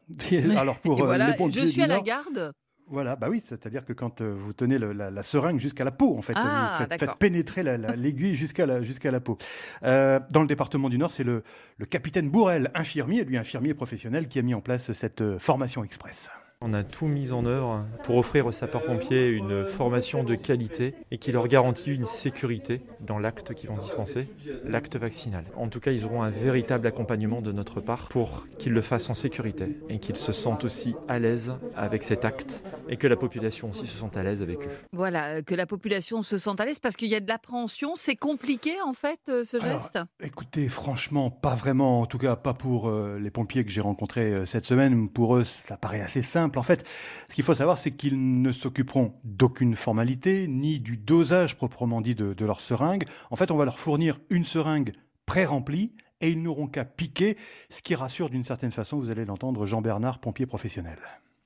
[0.57, 2.51] Alors pour Et euh, voilà, je suis à la Nord, garde.
[2.91, 5.91] Voilà, bah oui, c'est-à-dire que quand euh, vous tenez le- la, la seringue jusqu'à la
[5.91, 7.09] peau, en fait, Ah, vous faites, d'accord.
[7.09, 9.37] faites pénétrer la- la- l'aiguille jusqu'à la, jusqu'à la peau.
[9.83, 11.43] Euh, dans le département du Nord, c'est le,
[11.77, 15.83] le capitaine Bourrel, infirmier, lui infirmier professionnel, qui a mis en place cette euh, formation
[15.83, 16.29] express.
[16.61, 21.17] On a tout mis en œuvre pour offrir aux sapeurs-pompiers une formation de qualité et
[21.17, 24.27] qui leur garantit une sécurité dans l'acte qu'ils vont dispenser,
[24.65, 25.45] l'acte vaccinal.
[25.55, 29.09] En tout cas, ils auront un véritable accompagnement de notre part pour qu'ils le fassent
[29.09, 33.15] en sécurité et qu'ils se sentent aussi à l'aise avec cet acte et que la
[33.15, 34.71] population aussi se sente à l'aise avec eux.
[34.91, 37.93] Voilà, euh, que la population se sente à l'aise parce qu'il y a de l'appréhension.
[37.95, 39.99] C'est compliqué en fait euh, ce Alors, geste?
[40.21, 44.45] Écoutez, franchement, pas vraiment, en tout cas pas pour euh, les pompiers que j'ai rencontrés
[44.45, 45.07] cette semaine.
[45.07, 46.48] Pour eux, ça paraît assez simple.
[46.57, 46.85] En fait,
[47.29, 52.15] ce qu'il faut savoir, c'est qu'ils ne s'occuperont d'aucune formalité, ni du dosage proprement dit
[52.15, 53.05] de, de leur seringue.
[53.31, 54.93] En fait, on va leur fournir une seringue
[55.25, 57.37] pré-remplie et ils n'auront qu'à piquer,
[57.69, 60.97] ce qui rassure d'une certaine façon, vous allez l'entendre, Jean-Bernard, pompier professionnel.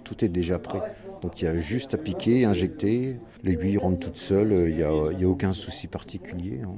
[0.04, 0.82] Tout est déjà prêt.
[1.22, 4.90] Donc il y a juste à piquer, injecter, l'aiguille rentre toute seule, il n'y a,
[4.90, 6.60] a, aucun souci particulier.
[6.62, 6.76] Hein.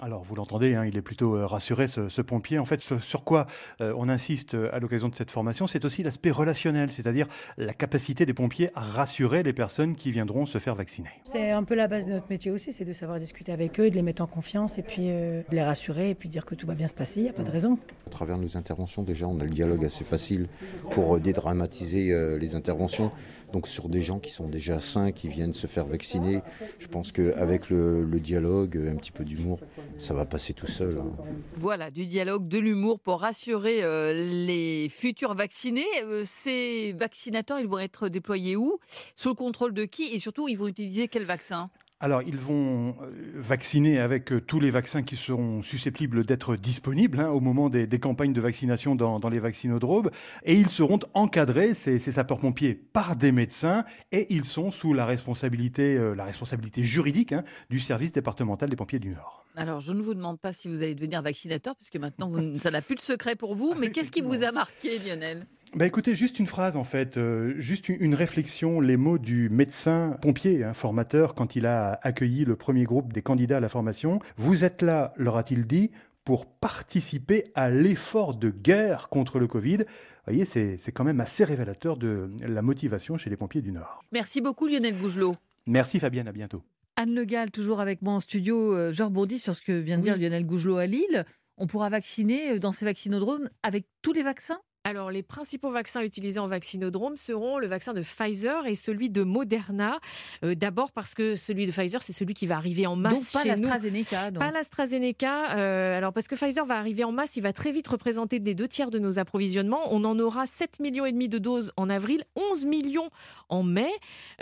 [0.00, 2.60] Alors vous l'entendez, hein, il est plutôt euh, rassuré ce, pompier.
[2.60, 3.48] En fait, sur quoi
[3.80, 7.26] euh, on insiste à l'occasion de cette formation, c'est aussi l'aspect relationnel, c'est-à-dire
[7.58, 11.08] la capacité des pompiers à rassurer les personnes qui viendront se faire vacciner.
[11.24, 13.90] C'est un peu la base de notre métier aussi, c'est de savoir discuter avec eux,
[13.90, 16.68] de les mettre en confiance et puis de les rassurer et puis dire que tout
[16.68, 17.78] va bien se passer, il n'y a pas de raison.
[18.06, 20.46] À travers nos interventions, déjà, on a le dialogue assez facile
[20.90, 22.12] pour dédramatiser
[22.42, 23.10] les interventions.
[23.52, 26.40] Donc sur des gens qui sont déjà sains, qui viennent se faire vacciner,
[26.78, 29.60] je pense qu'avec le, le, dialogue, un petit peu d'humour,
[29.98, 30.96] ça va passer tout seul.
[30.98, 31.12] Hein.
[31.56, 35.84] Voilà, du dialogue, de l'humour pour rassurer euh, les futurs vaccinés.
[36.04, 38.78] Euh, ces vaccinateurs, ils vont être déployés où?
[39.16, 40.14] Sous le contrôle de qui?
[40.14, 41.70] Et surtout, ils vont utiliser quel vaccin?
[42.02, 47.20] Alors, ils vont euh, vacciner avec euh, tous les vaccins qui seront susceptibles d'être disponibles
[47.20, 50.10] hein, au moment des, campagnes de vaccination dans, les vaccinodromes.
[50.42, 53.84] Et ils seront encadrés, ces, sapeurs-pompiers, par des médecins.
[54.10, 58.74] Et ils sont sous la responsabilité, euh, la responsabilité juridique hein, du service départemental des
[58.74, 59.46] pompiers du Nord.
[59.54, 62.82] Alors, je ne vous demande pas si vous allez devenir vaccinateur, puisque maintenant, ça n'a
[62.82, 63.74] plus de secret pour vous.
[63.78, 65.46] Mais qu'est-ce qui vous a marqué, Lionel?
[65.74, 70.18] Bah écoutez, juste une phrase en fait, euh, juste une, réflexion, les mots du médecin
[70.20, 74.20] pompier, un formateur, quand il a accueilli le premier groupe des candidats à la formation.
[74.36, 75.90] Vous êtes là, leur a-t-il dit,
[76.24, 79.78] pour participer à l'effort de guerre contre le Covid.
[79.78, 79.84] Vous
[80.26, 84.04] voyez, c'est quand même assez révélateur de la motivation chez les pompiers du Nord.
[84.12, 85.36] Merci beaucoup Lionel Bougelot.
[85.66, 86.62] Merci Fabienne, à bientôt.
[86.96, 88.74] Anne Le Gall, toujours avec moi en studio.
[88.74, 91.24] Euh, je rebondis sur ce que vient de dire Lionel Gougelot à Lille.
[91.56, 94.60] On pourra vacciner euh, dans ces vaccinodromes avec tous les vaccins?
[94.84, 99.22] Alors, les principaux vaccins utilisés en vaccinodrome seront le vaccin de Pfizer et celui de
[99.22, 100.00] Moderna.
[100.44, 103.32] Euh, d'abord parce que celui de Pfizer, c'est celui qui va arriver en masse.
[103.32, 104.32] Donc pas l'AstraZeneca.
[104.32, 105.56] Pas l'AstraZeneca.
[105.56, 108.54] Euh, alors parce que Pfizer va arriver en masse, il va très vite représenter des
[108.54, 109.82] deux tiers de nos approvisionnements.
[109.92, 113.10] On en aura 7 millions et demi de doses en avril, 11 millions
[113.50, 113.90] en mai.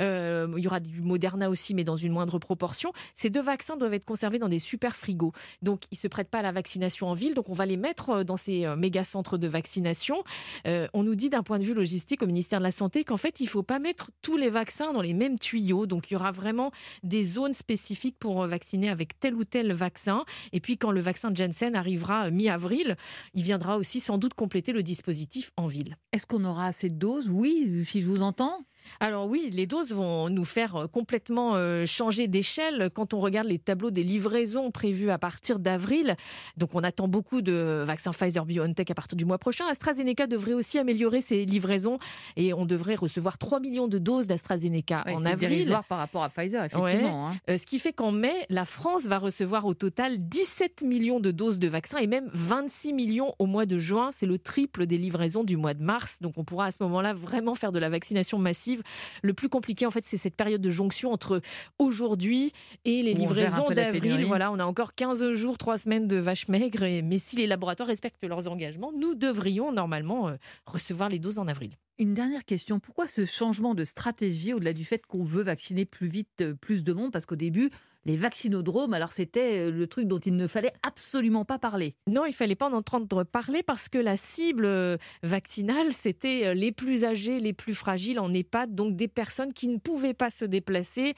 [0.01, 2.95] Euh, il y aura du Moderna aussi, mais dans une moindre proportion.
[3.15, 5.33] Ces deux vaccins doivent être conservés dans des super frigos.
[5.61, 7.35] Donc ils se prêtent pas à la vaccination en ville.
[7.35, 10.25] Donc on va les mettre dans ces méga centres de vaccination.
[10.67, 13.17] Euh, on nous dit d'un point de vue logistique au ministère de la Santé qu'en
[13.17, 15.87] fait, il ne faut pas mettre tous les vaccins dans les mêmes tuyaux.
[15.87, 16.71] Donc, il y aura vraiment
[17.03, 20.25] des zones spécifiques pour vacciner avec tel ou tel vaccin.
[20.53, 22.97] Et puis, quand le vaccin de Janssen arrivera mi-avril,
[23.35, 25.97] il viendra aussi sans doute compléter le dispositif en ville.
[26.13, 27.29] Est-ce qu'on aura assez de doses?
[27.29, 28.65] Oui, si je vous entends.
[28.99, 33.47] Alors oui, les doses vont nous faire euh, complètement euh, changer d'échelle quand on regarde
[33.47, 36.17] les tableaux des livraisons prévues à partir d'avril.
[36.57, 39.67] Donc on attend beaucoup de vaccins Pfizer BioNTech à partir du mois prochain.
[39.69, 41.99] AstraZeneca devrait aussi améliorer ses livraisons
[42.37, 45.65] et on devrait recevoir 3 millions de doses d'AstraZeneca en avril.
[45.67, 47.29] C'est par rapport à Pfizer, effectivement.
[47.29, 47.35] Hein.
[47.49, 51.31] Euh, ce qui fait qu'en mai, la France va recevoir au total 17 millions de
[51.31, 54.11] doses de vaccins et même 26 millions au mois de juin.
[54.13, 56.19] C'est le triple des livraisons du mois de mars.
[56.21, 58.80] Donc on pourra à ce moment-là vraiment faire de la vaccination massive
[59.23, 61.41] le plus compliqué, en fait, c'est cette période de jonction entre
[61.79, 62.53] aujourd'hui
[62.85, 64.25] et les livraisons d'avril.
[64.27, 66.85] Voilà, on a encore 15 jours, 3 semaines de vaches maigres.
[67.05, 71.49] mais si les laboratoires respectent leurs engagements, nous devrions normalement euh, recevoir les doses en
[71.49, 71.77] avril.
[71.99, 72.81] Une dernière question.
[72.81, 76.83] Pourquoi ce changement de stratégie au-delà du fait qu'on veut vacciner plus vite, euh, plus
[76.83, 77.13] de monde?
[77.13, 77.71] Parce qu'au début,
[78.05, 81.95] les vaccinodromes, alors c'était euh, le truc dont il ne fallait absolument pas parler.
[82.07, 86.55] Non, il fallait pas en entendre parler parce que la cible euh, vaccinale, c'était euh,
[86.55, 90.31] les plus âgés, les plus fragiles en EHPAD, donc des personnes qui ne pouvaient pas
[90.31, 91.15] se déplacer,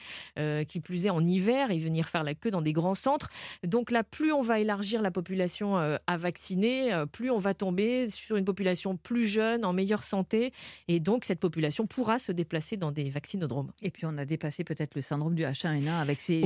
[0.67, 3.29] qui plus est en hiver et venir faire la queue dans des grands centres.
[3.65, 8.35] Donc là, plus on va élargir la population à vacciner, plus on va tomber sur
[8.35, 10.51] une population plus jeune, en meilleure santé,
[10.87, 13.71] et donc cette population pourra se déplacer dans des vaccinodromes.
[13.81, 16.41] Et puis on a dépassé peut-être le syndrome du H1N1 avec ces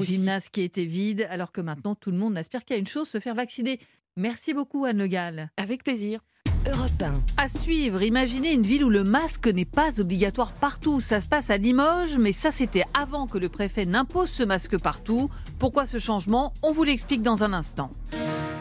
[0.51, 3.35] qui était vide, alors que maintenant tout le monde aspire qu'à une chose, se faire
[3.35, 3.79] vacciner.
[4.15, 5.49] Merci beaucoup Anne Le Gall.
[5.57, 6.21] Avec plaisir.
[6.67, 7.21] Europe 1.
[7.37, 10.99] À suivre, imaginez une ville où le masque n'est pas obligatoire partout.
[10.99, 14.77] Ça se passe à Limoges, mais ça c'était avant que le préfet n'impose ce masque
[14.77, 15.29] partout.
[15.59, 16.53] Pourquoi ce changement?
[16.63, 17.91] On vous l'explique dans un instant.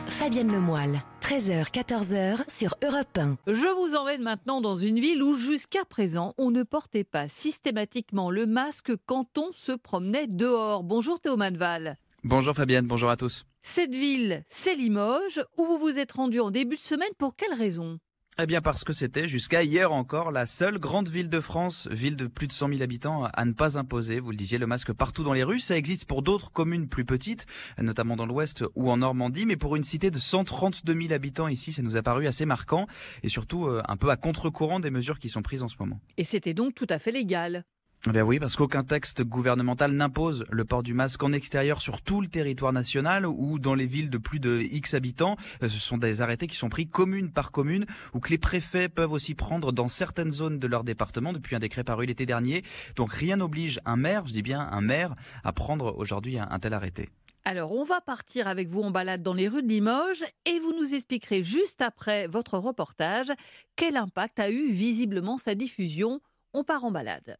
[0.07, 3.37] Fabienne Lemoyle, 13h, 14h sur Europe 1.
[3.47, 8.31] Je vous emmène maintenant dans une ville où jusqu'à présent, on ne portait pas systématiquement
[8.31, 10.83] le masque quand on se promenait dehors.
[10.83, 11.99] Bonjour Théo Manval.
[12.25, 13.45] Bonjour Fabienne, bonjour à tous.
[13.63, 17.11] Cette ville, c'est Limoges, où vous vous êtes rendu en début de semaine.
[17.19, 17.99] Pour quelle raison?
[18.39, 22.17] Eh bien parce que c'était jusqu'à hier encore la seule grande ville de France, ville
[22.17, 24.93] de plus de 100 000 habitants, à ne pas imposer, vous le disiez, le masque
[24.93, 25.61] partout dans les rues.
[25.61, 27.47] Ça existe pour d'autres communes plus petites,
[27.81, 31.73] notamment dans l'ouest ou en Normandie, mais pour une cité de 132 000 habitants ici,
[31.73, 32.87] ça nous a paru assez marquant
[33.23, 35.99] et surtout euh, un peu à contre-courant des mesures qui sont prises en ce moment.
[36.19, 37.65] Et c'était donc tout à fait légal
[38.07, 42.21] Bien oui, parce qu'aucun texte gouvernemental n'impose le port du masque en extérieur sur tout
[42.21, 45.37] le territoire national ou dans les villes de plus de X habitants.
[45.65, 48.89] Euh, ce sont des arrêtés qui sont pris commune par commune ou que les préfets
[48.89, 52.63] peuvent aussi prendre dans certaines zones de leur département depuis un décret paru l'été dernier.
[52.95, 56.75] Donc rien n'oblige un maire, je dis bien un maire, à prendre aujourd'hui un tel
[56.75, 57.09] arrêté.
[57.45, 60.73] Alors, on va partir avec vous en balade dans les rues de Limoges et vous
[60.73, 63.33] nous expliquerez juste après votre reportage
[63.77, 66.21] quel impact a eu visiblement sa diffusion.
[66.55, 67.37] On part en balade.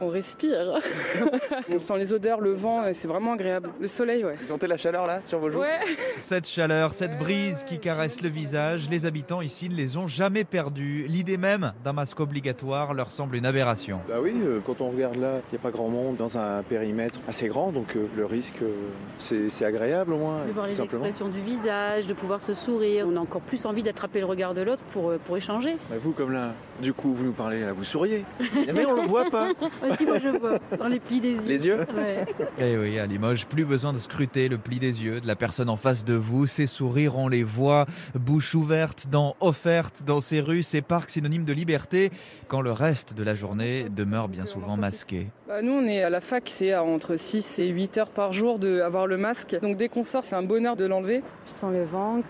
[0.00, 0.78] On respire.
[1.70, 3.70] on sent les odeurs, le vent, c'est vraiment agréable.
[3.80, 4.36] Le soleil, ouais.
[4.40, 5.80] Vous sentez la chaleur là sur vos joues Ouais.
[6.18, 10.44] Cette chaleur, cette brise qui caresse le visage, les habitants ici ne les ont jamais
[10.44, 11.04] perdus.
[11.08, 14.00] L'idée même d'un masque obligatoire leur semble une aberration.
[14.08, 16.62] Bah oui, euh, quand on regarde là, il n'y a pas grand monde dans un
[16.62, 18.70] périmètre assez grand, donc euh, le risque, euh,
[19.18, 20.44] c'est agréable au moins.
[20.46, 21.04] De voir les simplement.
[21.04, 23.06] expressions du visage, de pouvoir se sourire.
[23.08, 25.76] On a encore plus envie d'attraper le regard de l'autre pour, euh, pour échanger.
[25.90, 28.24] Bah, vous, comme là, du coup, vous nous parlez, là, vous souriez.
[28.72, 29.48] Mais on le voit pas.
[29.90, 31.46] Aussi, moi, je vois, dans les plis des yeux.
[31.46, 32.24] Les yeux Ouais.
[32.58, 35.36] Et Eh oui, à Limoges, plus besoin de scruter le pli des yeux de la
[35.36, 36.46] personne en face de vous.
[36.46, 41.44] Ses sourires, on les voit, bouche ouverte, dents offertes dans ces rues, ces parcs synonymes
[41.44, 42.10] de liberté,
[42.48, 45.28] quand le reste de la journée demeure bien souvent masqué.
[45.48, 48.58] Bah, nous, on est à la fac, c'est entre 6 et 8 heures par jour
[48.58, 49.56] d'avoir le masque.
[49.60, 51.22] Donc dès qu'on sort, c'est un bonheur de l'enlever.
[51.46, 52.20] Je sens le vent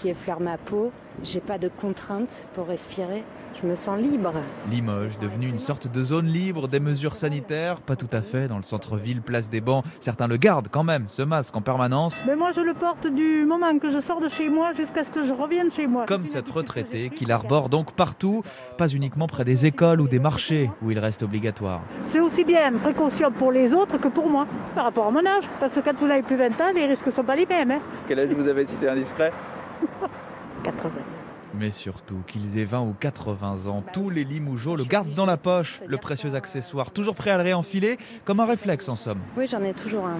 [0.00, 0.92] qui effleure ma peau.
[1.22, 3.24] J'ai pas de contraintes pour respirer.
[3.62, 4.34] Je me sens libre.
[4.70, 8.58] Limoges, devenu une sorte de zone libre des mesures sanitaires, pas tout à fait dans
[8.58, 9.82] le centre-ville, place des bancs.
[9.98, 12.20] Certains le gardent quand même, ce masque en permanence.
[12.26, 15.10] Mais moi, je le porte du moment que je sors de chez moi jusqu'à ce
[15.10, 16.04] que je revienne chez moi.
[16.06, 18.42] Comme cette retraitée qui l'arbore donc partout,
[18.76, 21.80] pas uniquement près des écoles ou des marchés où il reste obligatoire.
[22.04, 25.44] C'est aussi bien précaution pour les autres que pour moi, par rapport à mon âge.
[25.60, 27.70] Parce que quand vous n'avez plus 20 ans, les risques ne sont pas les mêmes.
[27.70, 27.80] hein.
[28.06, 29.32] Quel âge vous avez si c'est indiscret?
[30.64, 31.15] 80.
[31.58, 35.36] Mais surtout qu'ils aient 20 ou 80 ans, tous les Limougeaux le gardent dans la
[35.36, 39.20] poche, le précieux accessoire, toujours prêt à le réenfiler, comme un réflexe en somme.
[39.36, 40.18] Oui, j'en ai toujours un.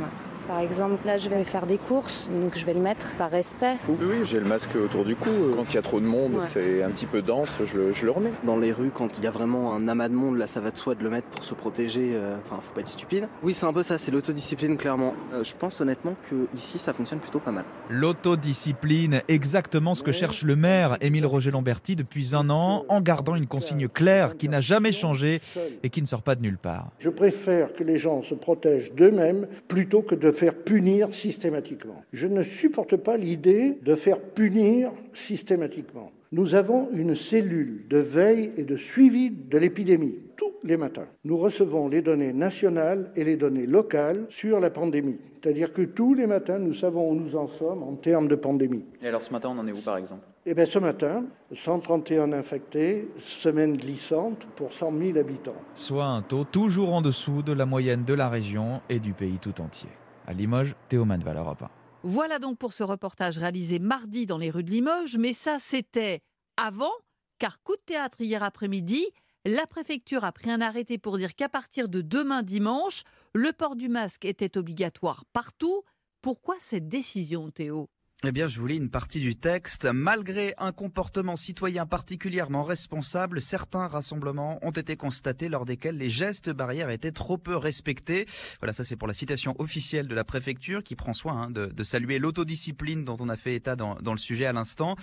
[0.49, 3.75] Par exemple, là, je vais faire des courses, donc je vais le mettre par respect.
[3.89, 5.29] Oui, oui, j'ai le masque autour du cou.
[5.57, 6.47] Quand il y a trop de monde, Ouais.
[6.47, 8.31] c'est un petit peu dense, je le, je le remets.
[8.45, 10.71] Dans les rues, quand il y a vraiment un amas de monde, là, ça va
[10.71, 12.13] de soi de le mettre pour se protéger.
[12.15, 13.27] euh, Enfin, faut pas être stupide.
[13.43, 15.15] Oui, c'est un peu ça, c'est l'autodiscipline, clairement.
[15.35, 17.65] Euh, je pense honnêtement que ici, ça fonctionne plutôt pas mal.
[17.91, 23.35] L'autodiscipline, exactement ce que cherche le maire Émile Roger Lamberti depuis un an, en gardant
[23.35, 25.41] une consigne claire qui n'a jamais changé
[25.83, 26.91] et qui ne sort pas de nulle part.
[26.99, 32.03] Je préfère que les gens se protègent d'eux-mêmes plutôt que de faire punir systématiquement.
[32.13, 36.13] Je ne supporte pas l'idée de faire punir systématiquement.
[36.33, 41.07] Nous avons une cellule de veille et de suivi de l'épidémie tous les matins.
[41.25, 45.19] Nous recevons les données nationales et les données locales sur la pandémie.
[45.41, 48.83] C'est-à-dire que tous les matins, nous savons où nous en sommes en termes de pandémie.
[49.01, 50.27] Et alors ce matin, on en est où par exemple?
[50.47, 55.55] Eh bien, ce matin, 131 infectés, semaine glissante pour 100 000 habitants.
[55.75, 59.39] Soit un taux toujours en dessous de la moyenne de la région et du pays
[59.39, 59.91] tout entier.
[60.27, 61.69] À Limoges, Théo Manval, Europe 1.
[62.03, 66.21] Voilà donc pour ce reportage réalisé mardi dans les rues de Limoges, mais ça c'était
[66.57, 66.93] avant,
[67.39, 69.05] car coup de théâtre hier après-midi,
[69.45, 73.03] la préfecture a pris un arrêté pour dire qu'à partir de demain dimanche,
[73.35, 75.83] le port du masque était obligatoire partout.
[76.21, 77.89] Pourquoi cette décision, Théo?
[78.25, 79.85] Eh bien, je vous lis une partie du texte.
[79.93, 86.49] Malgré un comportement citoyen particulièrement responsable, certains rassemblements ont été constatés lors desquels les gestes
[86.49, 88.27] barrières étaient trop peu respectés.
[88.59, 91.85] Voilà, ça c'est pour la citation officielle de la préfecture qui prend soin hein, de,
[91.85, 94.97] saluer l'autodiscipline dont on a fait état dans, dans le sujet à l'instant.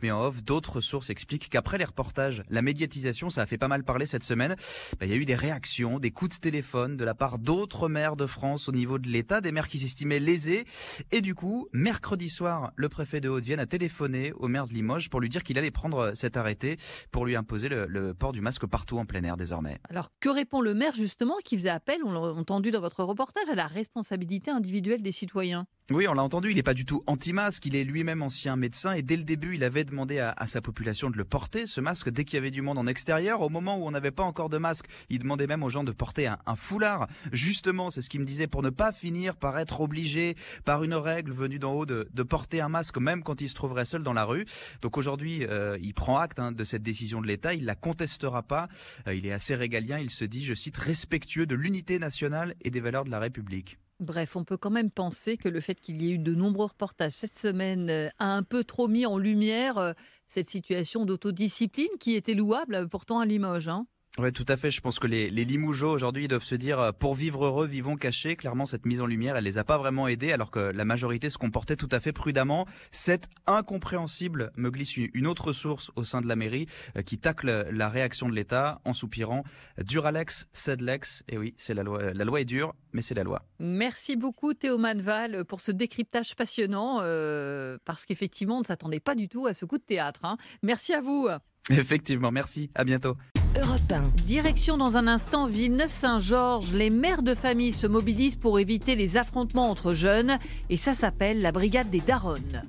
[0.00, 3.68] Mais en off, d'autres sources expliquent qu'après les reportages, la médiatisation, ça a fait pas
[3.68, 4.54] mal parler cette semaine.
[5.00, 7.88] Bah, Il y a eu des réactions, des coups de téléphone de la part d'autres
[7.88, 10.66] maires de France au niveau de l'État, des maires qui s'estimaient lésés.
[11.10, 15.08] Et du coup, mercredi soir, le préfet de Haute-Vienne a téléphoné au maire de Limoges
[15.10, 16.76] pour lui dire qu'il allait prendre cet arrêté
[17.10, 19.78] pour lui imposer le, le port du masque partout en plein air désormais.
[19.88, 23.48] Alors que répond le maire justement qui faisait appel, on l'a entendu dans votre reportage,
[23.48, 25.66] à la responsabilité individuelle des citoyens?
[25.92, 28.92] Oui, on l'a entendu, il n'est pas du tout anti-masque, il est lui-même ancien médecin
[28.92, 32.10] et dès le début, il avait demandé à, sa population de le porter, ce masque,
[32.10, 33.40] dès qu'il y avait du monde en extérieur.
[33.40, 35.90] Au moment où on n'avait pas encore de masque, il demandait même aux gens de
[35.90, 37.08] porter un, foulard.
[37.32, 40.94] Justement, c'est ce qu'il me disait, pour ne pas finir par être obligé, par une
[40.94, 44.04] règle venue d'en haut, de, de porter un masque, même quand il se trouverait seul
[44.04, 44.46] dans la rue.
[44.82, 48.44] Donc aujourd'hui, euh, il prend acte hein, de cette décision de l'État, il la contestera
[48.44, 48.68] pas.
[49.08, 52.70] Euh, il est assez régalien, il se dit, je cite, respectueux de l'unité nationale et
[52.70, 53.76] des valeurs de la République.
[54.00, 56.66] Bref, on peut quand même penser que le fait qu'il y ait eu de nombreux
[56.66, 59.92] reportages cette semaine euh, a un peu trop mis en lumière euh,
[60.26, 63.68] cette situation d'autodiscipline qui était louable euh, pourtant à Limoges.
[63.68, 63.86] hein.
[64.18, 64.72] Oui, tout à fait.
[64.72, 67.96] Je pense que les, les Limougeaux aujourd'hui doivent se dire euh, pour vivre heureux, vivons
[67.96, 68.34] cachés.
[68.34, 71.30] Clairement, cette mise en lumière, elle les a pas vraiment aidés, alors que la majorité
[71.30, 72.66] se comportait tout à fait prudemment.
[72.90, 77.68] C'est incompréhensible, me glisse une autre source au sein de la mairie euh, qui tacle
[77.70, 79.44] la réaction de l'État en soupirant.
[79.78, 81.22] Duralex, Sedlex.
[81.28, 82.12] Et oui, c'est la loi.
[82.12, 83.46] La loi est dure, mais c'est la loi.
[83.60, 89.14] Merci beaucoup Théo Manval pour ce décryptage passionnant, euh, parce qu'effectivement, on ne s'attendait pas
[89.14, 90.20] du tout à ce coup de théâtre.
[90.24, 90.36] Hein.
[90.64, 91.28] Merci à vous.
[91.70, 92.70] Effectivement, merci.
[92.74, 93.16] À bientôt.
[93.58, 94.02] Europe 1.
[94.26, 96.72] Direction dans un instant Villeneuve-Saint-Georges.
[96.72, 101.42] Les mères de famille se mobilisent pour éviter les affrontements entre jeunes et ça s'appelle
[101.42, 102.62] la brigade des daronnes.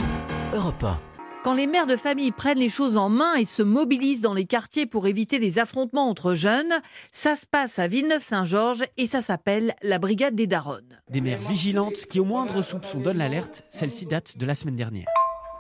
[0.54, 1.00] Europe 1.
[1.44, 4.46] Quand les mères de famille prennent les choses en main et se mobilisent dans les
[4.46, 6.74] quartiers pour éviter les affrontements entre jeunes,
[7.12, 11.00] ça se passe à Villeneuve-Saint-Georges et ça s'appelle la brigade des daronnes.
[11.12, 15.08] Des mères vigilantes qui au moindre soupçon donnent l'alerte, celle-ci date de la semaine dernière.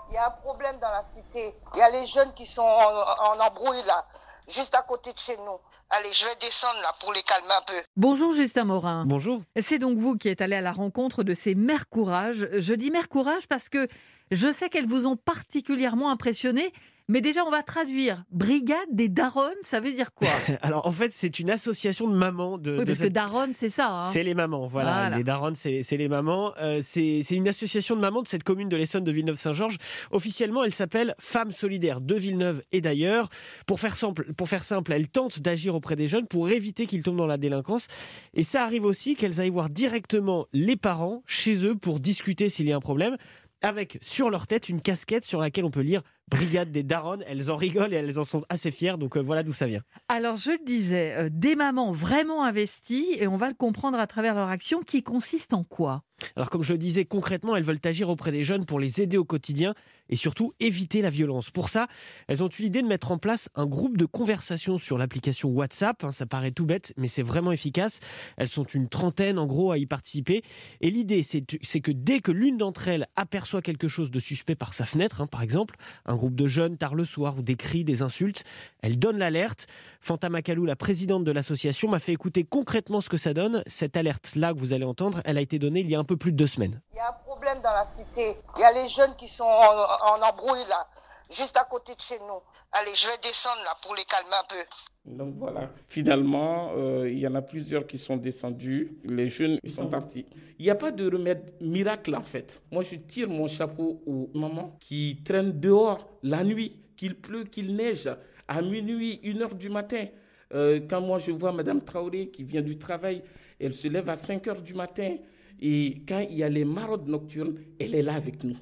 [0.09, 1.53] Il y a un problème dans la cité.
[1.75, 4.03] Il y a les jeunes qui sont en, en embrouille là
[4.49, 5.59] juste à côté de chez nous.
[5.89, 7.81] Allez, je vais descendre là pour les calmer un peu.
[7.95, 9.05] Bonjour Justin Morin.
[9.05, 9.41] Bonjour.
[9.61, 12.47] C'est donc vous qui êtes allé à la rencontre de ces mères courage.
[12.53, 13.87] Je dis mères courage parce que
[14.31, 16.71] je sais qu'elles vous ont particulièrement impressionné
[17.07, 18.23] mais déjà, on va traduire.
[18.31, 20.29] Brigade des daronnes, ça veut dire quoi?
[20.61, 22.57] Alors, en fait, c'est une association de mamans.
[22.57, 23.89] De, oui, parce que daronnes, c'est ça.
[23.89, 24.05] Hein.
[24.05, 25.15] c'est les mamans, voilà.
[25.15, 26.53] Les daronnes, c'est les mamans.
[26.59, 29.77] Euh, c'est une association de mamans de cette commune de l'Essonne de Villeneuve-Saint-Georges.
[30.11, 33.29] Officiellement, elle s'appelle Femmes solidaires de Villeneuve et d'ailleurs.
[33.65, 37.03] Pour faire simple, pour faire simple, elle tente d'agir auprès des jeunes pour éviter qu'ils
[37.03, 37.87] tombent dans la délinquance.
[38.33, 42.67] Et ça arrive aussi qu'elles aillent voir directement les parents chez eux pour discuter s'il
[42.67, 43.17] y a un problème
[43.61, 46.01] avec sur leur tête une casquette sur laquelle on peut lire
[46.31, 47.23] Brigade des Daronnes.
[47.27, 49.83] Elles en rigolent et elles en sont assez fières, donc euh, voilà d'où ça vient.
[50.07, 54.07] Alors je le disais, euh, des mamans vraiment investies, et on va le comprendre à
[54.07, 56.03] travers leur action, qui consiste en quoi?
[56.35, 59.17] Alors comme je le disais, concrètement, elles veulent agir auprès des jeunes pour les aider
[59.17, 59.73] au quotidien
[60.09, 61.49] et surtout éviter la violence.
[61.49, 61.87] Pour ça,
[62.27, 66.03] elles ont eu l'idée de mettre en place un groupe de conversation sur l'application WhatsApp.
[66.03, 67.99] Hein, ça paraît tout bête, mais c'est vraiment efficace.
[68.37, 70.43] Elles sont une trentaine en gros à y participer.
[70.79, 74.75] Et l'idée, c'est que dès que l'une d'entre elles aperçoit quelque chose de suspect par
[74.75, 75.75] sa fenêtre, hein, par exemple,
[76.05, 78.43] un groupe de jeunes tard le soir ou des cris, des insultes,
[78.83, 79.65] elle donne l'alerte.
[80.01, 83.63] Fanta Makalou, la présidente de l'association, m'a fait écouter concrètement ce que ça donne.
[83.65, 86.17] Cette alerte-là que vous allez entendre, elle a été donnée il y a un peu
[86.17, 86.79] plus de deux semaines.
[86.93, 88.37] Il y a un problème dans la cité.
[88.55, 90.85] Il y a les jeunes qui sont en, embrouille là,
[91.31, 92.41] juste à côté de chez nous.
[92.71, 94.63] Allez, je vais descendre là pour les calmer un peu.
[95.05, 98.97] Donc voilà, finalement, euh, il y en a plusieurs qui sont descendus.
[99.03, 100.25] Les jeunes, ils sont partis.
[100.59, 102.61] Il n'y a pas de remède miracle en fait.
[102.71, 107.75] Moi, je tire mon chapeau aux mamans qui traînent dehors la nuit, qu'il pleut, qu'il
[107.75, 108.09] neige,
[108.47, 110.05] à minuit, une heure du matin.
[110.53, 113.23] Euh, quand moi, je vois Madame Traoré qui vient du travail,
[113.59, 115.15] elle se lève à 5 heures du matin,
[115.61, 118.57] et quand il y a les maraudes nocturnes, elle est là avec nous.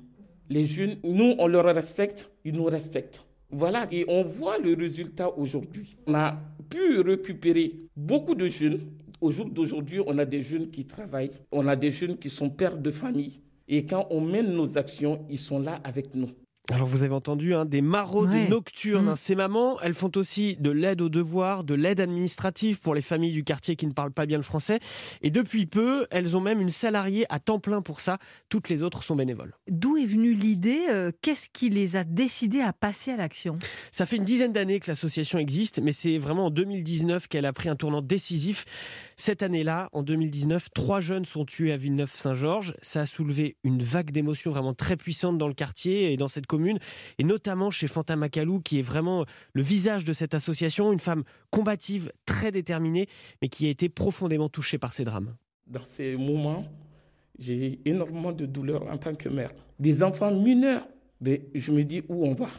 [0.49, 3.23] Les jeunes, nous, on leur respecte, ils nous respectent.
[3.51, 5.95] Voilà, et on voit le résultat aujourd'hui.
[6.07, 6.39] On a
[6.69, 8.79] pu récupérer beaucoup de jeunes.
[9.21, 12.49] Au jour d'aujourd'hui, on a des jeunes qui travaillent, on a des jeunes qui sont
[12.49, 13.41] pères de famille.
[13.67, 16.29] Et quand on mène nos actions, ils sont là avec nous.
[16.71, 19.09] Alors vous avez entendu hein, des maraudes nocturnes.
[19.09, 19.13] Hein.
[19.13, 19.17] Mm.
[19.17, 23.31] Ces mamans, elles font aussi de l'aide aux devoirs, de l'aide administrative pour les familles
[23.31, 24.79] du quartier qui ne parlent pas bien le français.
[25.21, 28.19] Et depuis peu, elles ont même une salariée à temps plein pour ça.
[28.49, 29.53] Toutes les autres sont bénévoles.
[29.67, 33.55] D'où est venue l'idée euh, Qu'est-ce qui les a décidées à passer à l'action?
[33.91, 37.53] Ça fait une dizaine d'années que l'association existe, mais c'est vraiment en 2019 qu'elle a
[37.53, 38.65] pris un tournant décisif.
[39.15, 42.75] Cette année-là, en 2019, trois jeunes sont tués à Villeneuve-Saint-Georges.
[42.81, 46.45] Ça a soulevé une vague d'émotions vraiment très puissante dans le quartier et dans cette
[47.17, 51.23] et notamment chez Fanta Makalou, qui est vraiment le visage de cette association, une femme
[51.51, 53.07] combative, très déterminée,
[53.41, 55.35] mais qui a été profondément touchée par ces drames.
[55.67, 56.65] Dans ces moments,
[57.37, 59.51] j'ai énormément de douleur en tant que mère.
[59.79, 60.87] Des enfants mineurs,
[61.21, 62.49] je me dis où on va.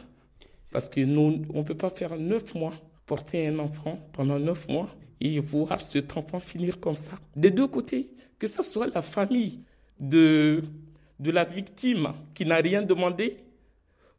[0.71, 2.73] Parce que nous, on ne peut pas faire neuf mois,
[3.05, 4.89] porter un enfant pendant neuf mois
[5.19, 7.11] et voir cet enfant finir comme ça.
[7.35, 9.63] Des deux côtés, que ce soit la famille
[9.99, 10.61] de,
[11.19, 13.37] de la victime qui n'a rien demandé,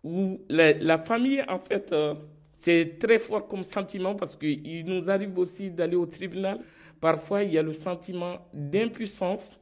[0.04, 2.14] ou la, famille, en fait, euh,
[2.56, 6.58] c'est très fort comme sentiment parce qu'il nous arrive aussi d'aller au tribunal.
[7.00, 9.58] Parfois, il y a le sentiment d'impuissance.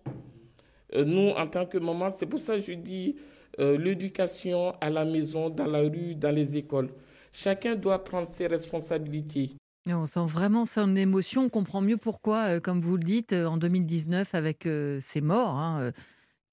[0.94, 3.16] Euh, nous, en tant que maman, c'est pour ça que je dis
[3.58, 6.88] euh, l'éducation à la maison, dans la rue, dans les écoles.
[7.32, 9.52] Chacun doit prendre ses responsabilités.
[9.86, 14.34] On sent vraiment son émotion, on comprend mieux pourquoi, comme vous le dites, en 2019,
[14.34, 14.68] avec
[15.00, 15.92] ces morts, hein,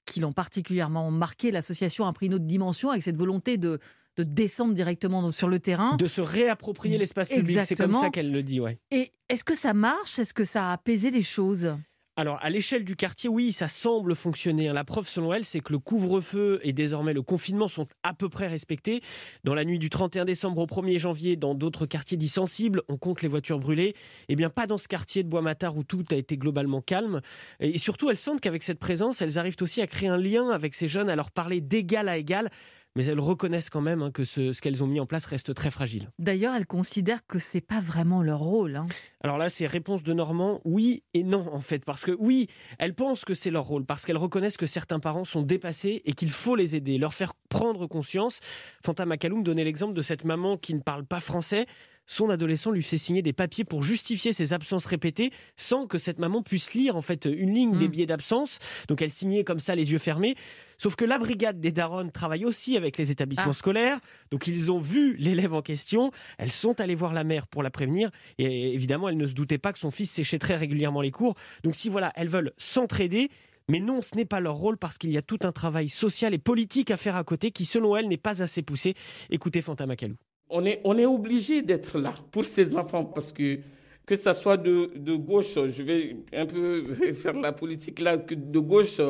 [0.08, 3.80] qui l'ont particulièrement marqué, l'association a pris une autre dimension avec cette volonté de,
[4.18, 5.96] de descendre directement sur le terrain.
[5.98, 8.60] De se réapproprier l'espace public, c'est comme ça qu'elle le dit.
[8.60, 8.80] Ouais.
[8.90, 10.18] Et est-ce que ça marche?
[10.18, 11.78] Est-ce que ça a apaisé les choses?
[12.20, 14.70] Alors, à l'échelle du quartier, oui, ça semble fonctionner.
[14.70, 14.74] hein.
[14.74, 18.28] La preuve, selon elle, c'est que le couvre-feu et désormais le confinement sont à peu
[18.28, 19.02] près respectés.
[19.44, 22.98] Dans la nuit du 31 décembre au 1er janvier, dans d'autres quartiers dits sensibles, on
[22.98, 23.94] compte les voitures brûlées.
[24.30, 27.22] Eh bien, pas dans ce quartier de Bois-Matard où tout a été globalement calme.
[27.60, 30.74] Et surtout, elles sentent qu'avec cette présence, elles arrivent aussi à créer un lien avec
[30.74, 32.50] ces jeunes, à leur parler d'égal à égal.
[32.98, 35.54] Mais elles reconnaissent quand même hein, que ce, ce qu'elles ont mis en place reste
[35.54, 36.10] très fragile.
[36.18, 38.76] D'ailleurs, elles considèrent que c'est pas vraiment leur rôle.
[38.76, 38.88] hein.
[39.24, 41.86] Alors là, c'est réponse de Normand, oui et non en fait.
[41.86, 42.48] Parce que oui,
[42.80, 46.14] elles pensent que c'est leur rôle, parce qu'elles reconnaissent que certains parents sont dépassés et
[46.14, 48.40] qu'il faut les aider, leur faire prendre conscience.
[48.84, 51.68] Fanta Makaloum donnait l'exemple de cette maman qui ne parle pas français.
[52.08, 56.20] Son adolescent lui fait signer des papiers pour justifier ses absences répétées sans que cette
[56.20, 58.60] maman puisse lire en fait une ligne des billets d'absence.
[58.88, 60.36] Donc elle signait comme ça les yeux fermés.
[60.78, 63.54] Sauf que la brigade des darons travaille aussi avec les établissements Ah.
[63.54, 64.00] scolaires.
[64.32, 66.12] Donc ils ont vu l'élève en question.
[66.38, 68.10] Elles sont allées voir la mère pour la prévenir.
[68.38, 71.36] Et évidemment, elle ne se doutait pas que son fils séchait très régulièrement les cours.
[71.64, 73.30] Donc si voilà, elles veulent s'entraider.
[73.70, 76.34] Mais non, ce n'est pas leur rôle parce qu'il y a tout un travail social
[76.34, 78.94] et politique à faire à côté qui, selon elle, n'est pas assez poussé.
[79.30, 80.16] Écoutez Fanta Makalou.
[80.50, 83.60] On est, on est obligé d'être là pour ces enfants parce que
[84.08, 88.34] que ça soit de, de gauche, je vais un peu faire la politique là, que
[88.34, 89.02] de gauche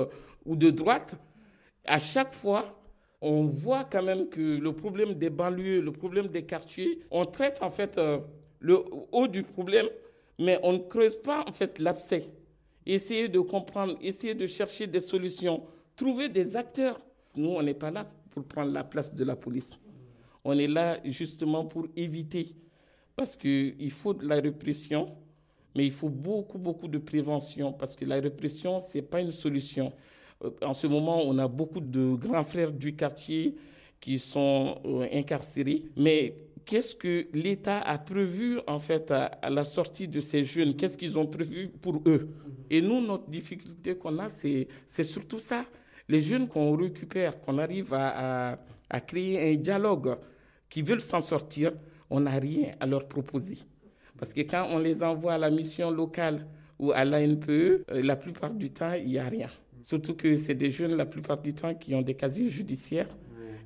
[0.43, 1.15] ou de droite,
[1.85, 2.77] à chaque fois,
[3.21, 7.59] on voit quand même que le problème des banlieues, le problème des quartiers, on traite
[7.61, 8.19] en fait euh,
[8.59, 9.87] le haut du problème,
[10.39, 12.29] mais on ne creuse pas en fait l'abcès.
[12.85, 15.63] Essayer de comprendre, essayer de chercher des solutions,
[15.95, 16.97] trouver des acteurs.
[17.35, 19.77] Nous, on n'est pas là pour prendre la place de la police.
[20.49, 22.55] On est là justement pour éviter,
[23.17, 25.09] parce qu'il faut de la répression,
[25.75, 29.33] mais il faut beaucoup, beaucoup de prévention, parce que la répression, ce n'est pas une
[29.33, 29.91] solution.
[30.45, 33.55] Euh, En ce moment, on a beaucoup de grands frères du quartier
[33.99, 36.33] qui sont euh, incarcérés, mais
[36.63, 40.77] qu'est-ce que l'État a prévu en fait à, la sortie de ces jeunes?
[40.77, 42.29] Qu'est-ce qu'ils ont prévu pour eux?
[42.69, 45.65] Et nous, notre difficulté qu'on a, c'est surtout ça.
[46.07, 48.57] Les jeunes qu'on récupère, qu'on arrive à-
[48.89, 50.15] à créer un dialogue,
[50.69, 51.71] qui veulent s'en sortir,
[52.09, 53.57] on n'a rien à leur proposer.
[54.17, 56.47] Parce que quand on les envoie à la mission locale
[56.79, 59.49] ou à l'ANPE, euh, la plupart du temps, il n'y a rien.
[59.83, 63.07] Surtout que c'est des jeunes, la plupart du temps, qui ont des casiers judiciaires.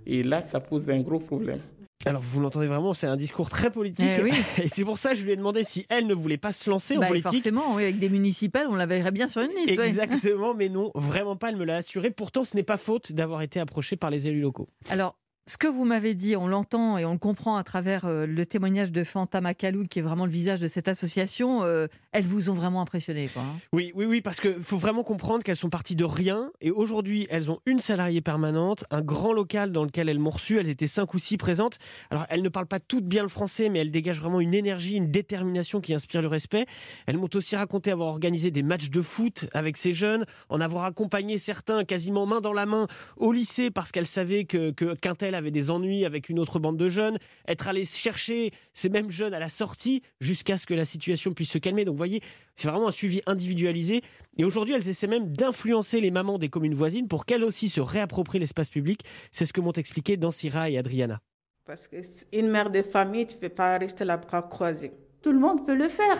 [0.05, 1.59] Et là, ça pose un gros problème.
[2.07, 4.07] Alors vous l'entendez vraiment, c'est un discours très politique.
[4.17, 4.31] Eh oui.
[4.63, 6.67] Et c'est pour ça que je lui ai demandé si elle ne voulait pas se
[6.67, 7.31] lancer en Bah, politique.
[7.31, 9.77] forcément, oui, avec des municipales, on la verrait bien sur une liste.
[9.77, 9.87] ouais.
[9.87, 12.09] Exactement, mais non, vraiment pas, elle me l'a assuré.
[12.09, 14.67] Pourtant, ce n'est pas faute d'avoir été approchée par les élus locaux.
[14.89, 15.15] Alors,
[15.47, 18.45] ce que vous m'avez dit, on l'entend et on le comprend à travers euh, le
[18.45, 21.63] témoignage de Fanta Makalou, qui est vraiment le visage de cette association.
[21.63, 23.41] euh, elles vous ont vraiment impressionné, hein.
[23.71, 27.25] Oui, oui, oui, parce qu'il faut vraiment comprendre qu'elles sont parties de rien et aujourd'hui,
[27.29, 30.59] elles ont une salariée permanente, un grand local dans lequel elles m'ont reçu.
[30.59, 31.77] Elles étaient cinq ou six présentes.
[32.09, 34.95] Alors, elles ne parlent pas toutes bien le français, mais elles dégagent vraiment une énergie,
[34.95, 36.65] une détermination qui inspire le respect.
[37.07, 40.83] Elles m'ont aussi raconté avoir organisé des matchs de foot avec ces jeunes, en avoir
[40.85, 42.87] accompagné certains quasiment main dans la main
[43.17, 46.77] au lycée parce qu'elles savaient que, que tel avait des ennuis avec une autre bande
[46.77, 47.17] de jeunes,
[47.47, 51.51] être allées chercher ces mêmes jeunes à la sortie jusqu'à ce que la situation puisse
[51.51, 51.85] se calmer.
[51.85, 52.21] Donc, vous voyez,
[52.55, 54.01] c'est vraiment un suivi individualisé.
[54.37, 57.81] Et aujourd'hui, elles essaient même d'influencer les mamans des communes voisines pour qu'elles aussi se
[57.81, 59.01] réapproprient l'espace public.
[59.31, 61.19] C'est ce que m'ont expliqué Dansira et Adriana.
[61.65, 64.91] Parce qu'une mère de famille, tu ne peux pas rester la bras croisés.
[65.21, 66.17] Tout le monde peut le faire.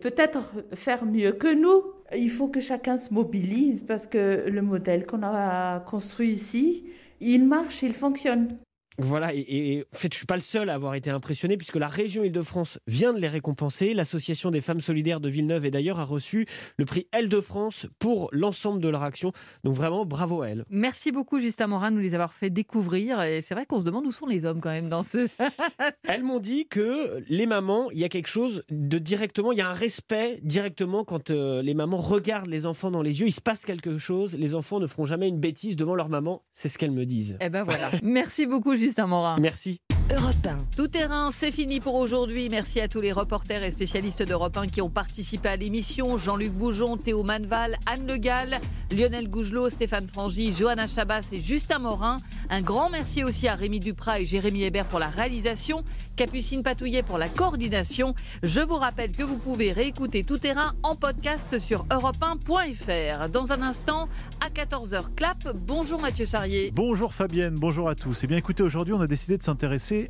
[0.00, 0.40] Peut-être
[0.74, 1.82] faire mieux que nous.
[2.14, 6.84] Il faut que chacun se mobilise parce que le modèle qu'on a construit ici,
[7.20, 8.58] il marche, il fonctionne.
[8.98, 11.56] Voilà, et, et- et en fait, je suis pas le seul à avoir été impressionné
[11.56, 13.92] puisque la région Île-de-France vient de les récompenser.
[13.94, 16.46] L'association des femmes solidaires de Villeneuve et d'ailleurs a reçu
[16.78, 19.32] le prix Île-de-France pour l'ensemble de leur action.
[19.64, 20.64] Donc vraiment, bravo à elles.
[20.70, 23.20] Merci beaucoup, Justin Morin, de nous les avoir fait découvrir.
[23.22, 25.28] Et c'est vrai qu'on se demande où sont les hommes quand même dans ce.
[26.08, 29.62] Elles m'ont dit que les mamans, il y a quelque chose de directement, il y
[29.62, 33.32] a un respect directement quand euh, les mamans regardent les enfants dans les yeux, il
[33.32, 34.36] se passe quelque chose.
[34.38, 37.38] Les enfants ne feront jamais une bêtise devant leur maman, c'est ce qu'elles me disent.
[37.40, 37.90] Eh ben voilà.
[38.02, 39.36] Merci beaucoup, Justin Morin.
[39.40, 39.80] Merci.
[40.12, 42.50] Europe Tout terrain, c'est fini pour aujourd'hui.
[42.50, 46.18] Merci à tous les reporters et spécialistes d'Europe 1 qui ont participé à l'émission.
[46.18, 48.60] Jean-Luc Boujon, Théo Manval, Anne Le Gall,
[48.92, 52.18] Lionel Gougelot, Stéphane Frangy, Johanna Chabas et Justin Morin.
[52.50, 55.84] Un grand merci aussi à Rémi Duprat et Jérémy Hébert pour la réalisation,
[56.16, 58.14] Capucine Patouillet pour la coordination.
[58.42, 63.30] Je vous rappelle que vous pouvez réécouter Tout terrain en podcast sur europe1.fr.
[63.30, 64.08] Dans un instant,
[64.44, 65.48] à 14h, clap.
[65.54, 66.70] Bonjour Mathieu Charrier.
[66.74, 68.22] Bonjour Fabienne, bonjour à tous.
[68.22, 69.42] Eh bien écoutez, aujourd'hui on a décidé de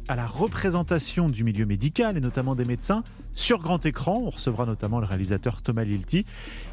[0.08, 3.04] à la représentation du milieu médical et notamment des médecins
[3.34, 4.22] sur grand écran.
[4.24, 6.24] On recevra notamment le réalisateur Thomas Lilti.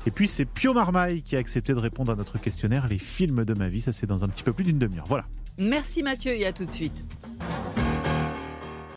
[0.05, 3.45] Et puis c'est Pio Marmaille qui a accepté de répondre à notre questionnaire Les films
[3.45, 3.81] de ma vie.
[3.81, 5.05] Ça c'est dans un petit peu plus d'une demi-heure.
[5.07, 5.25] Voilà.
[5.57, 7.05] Merci Mathieu et à tout de suite.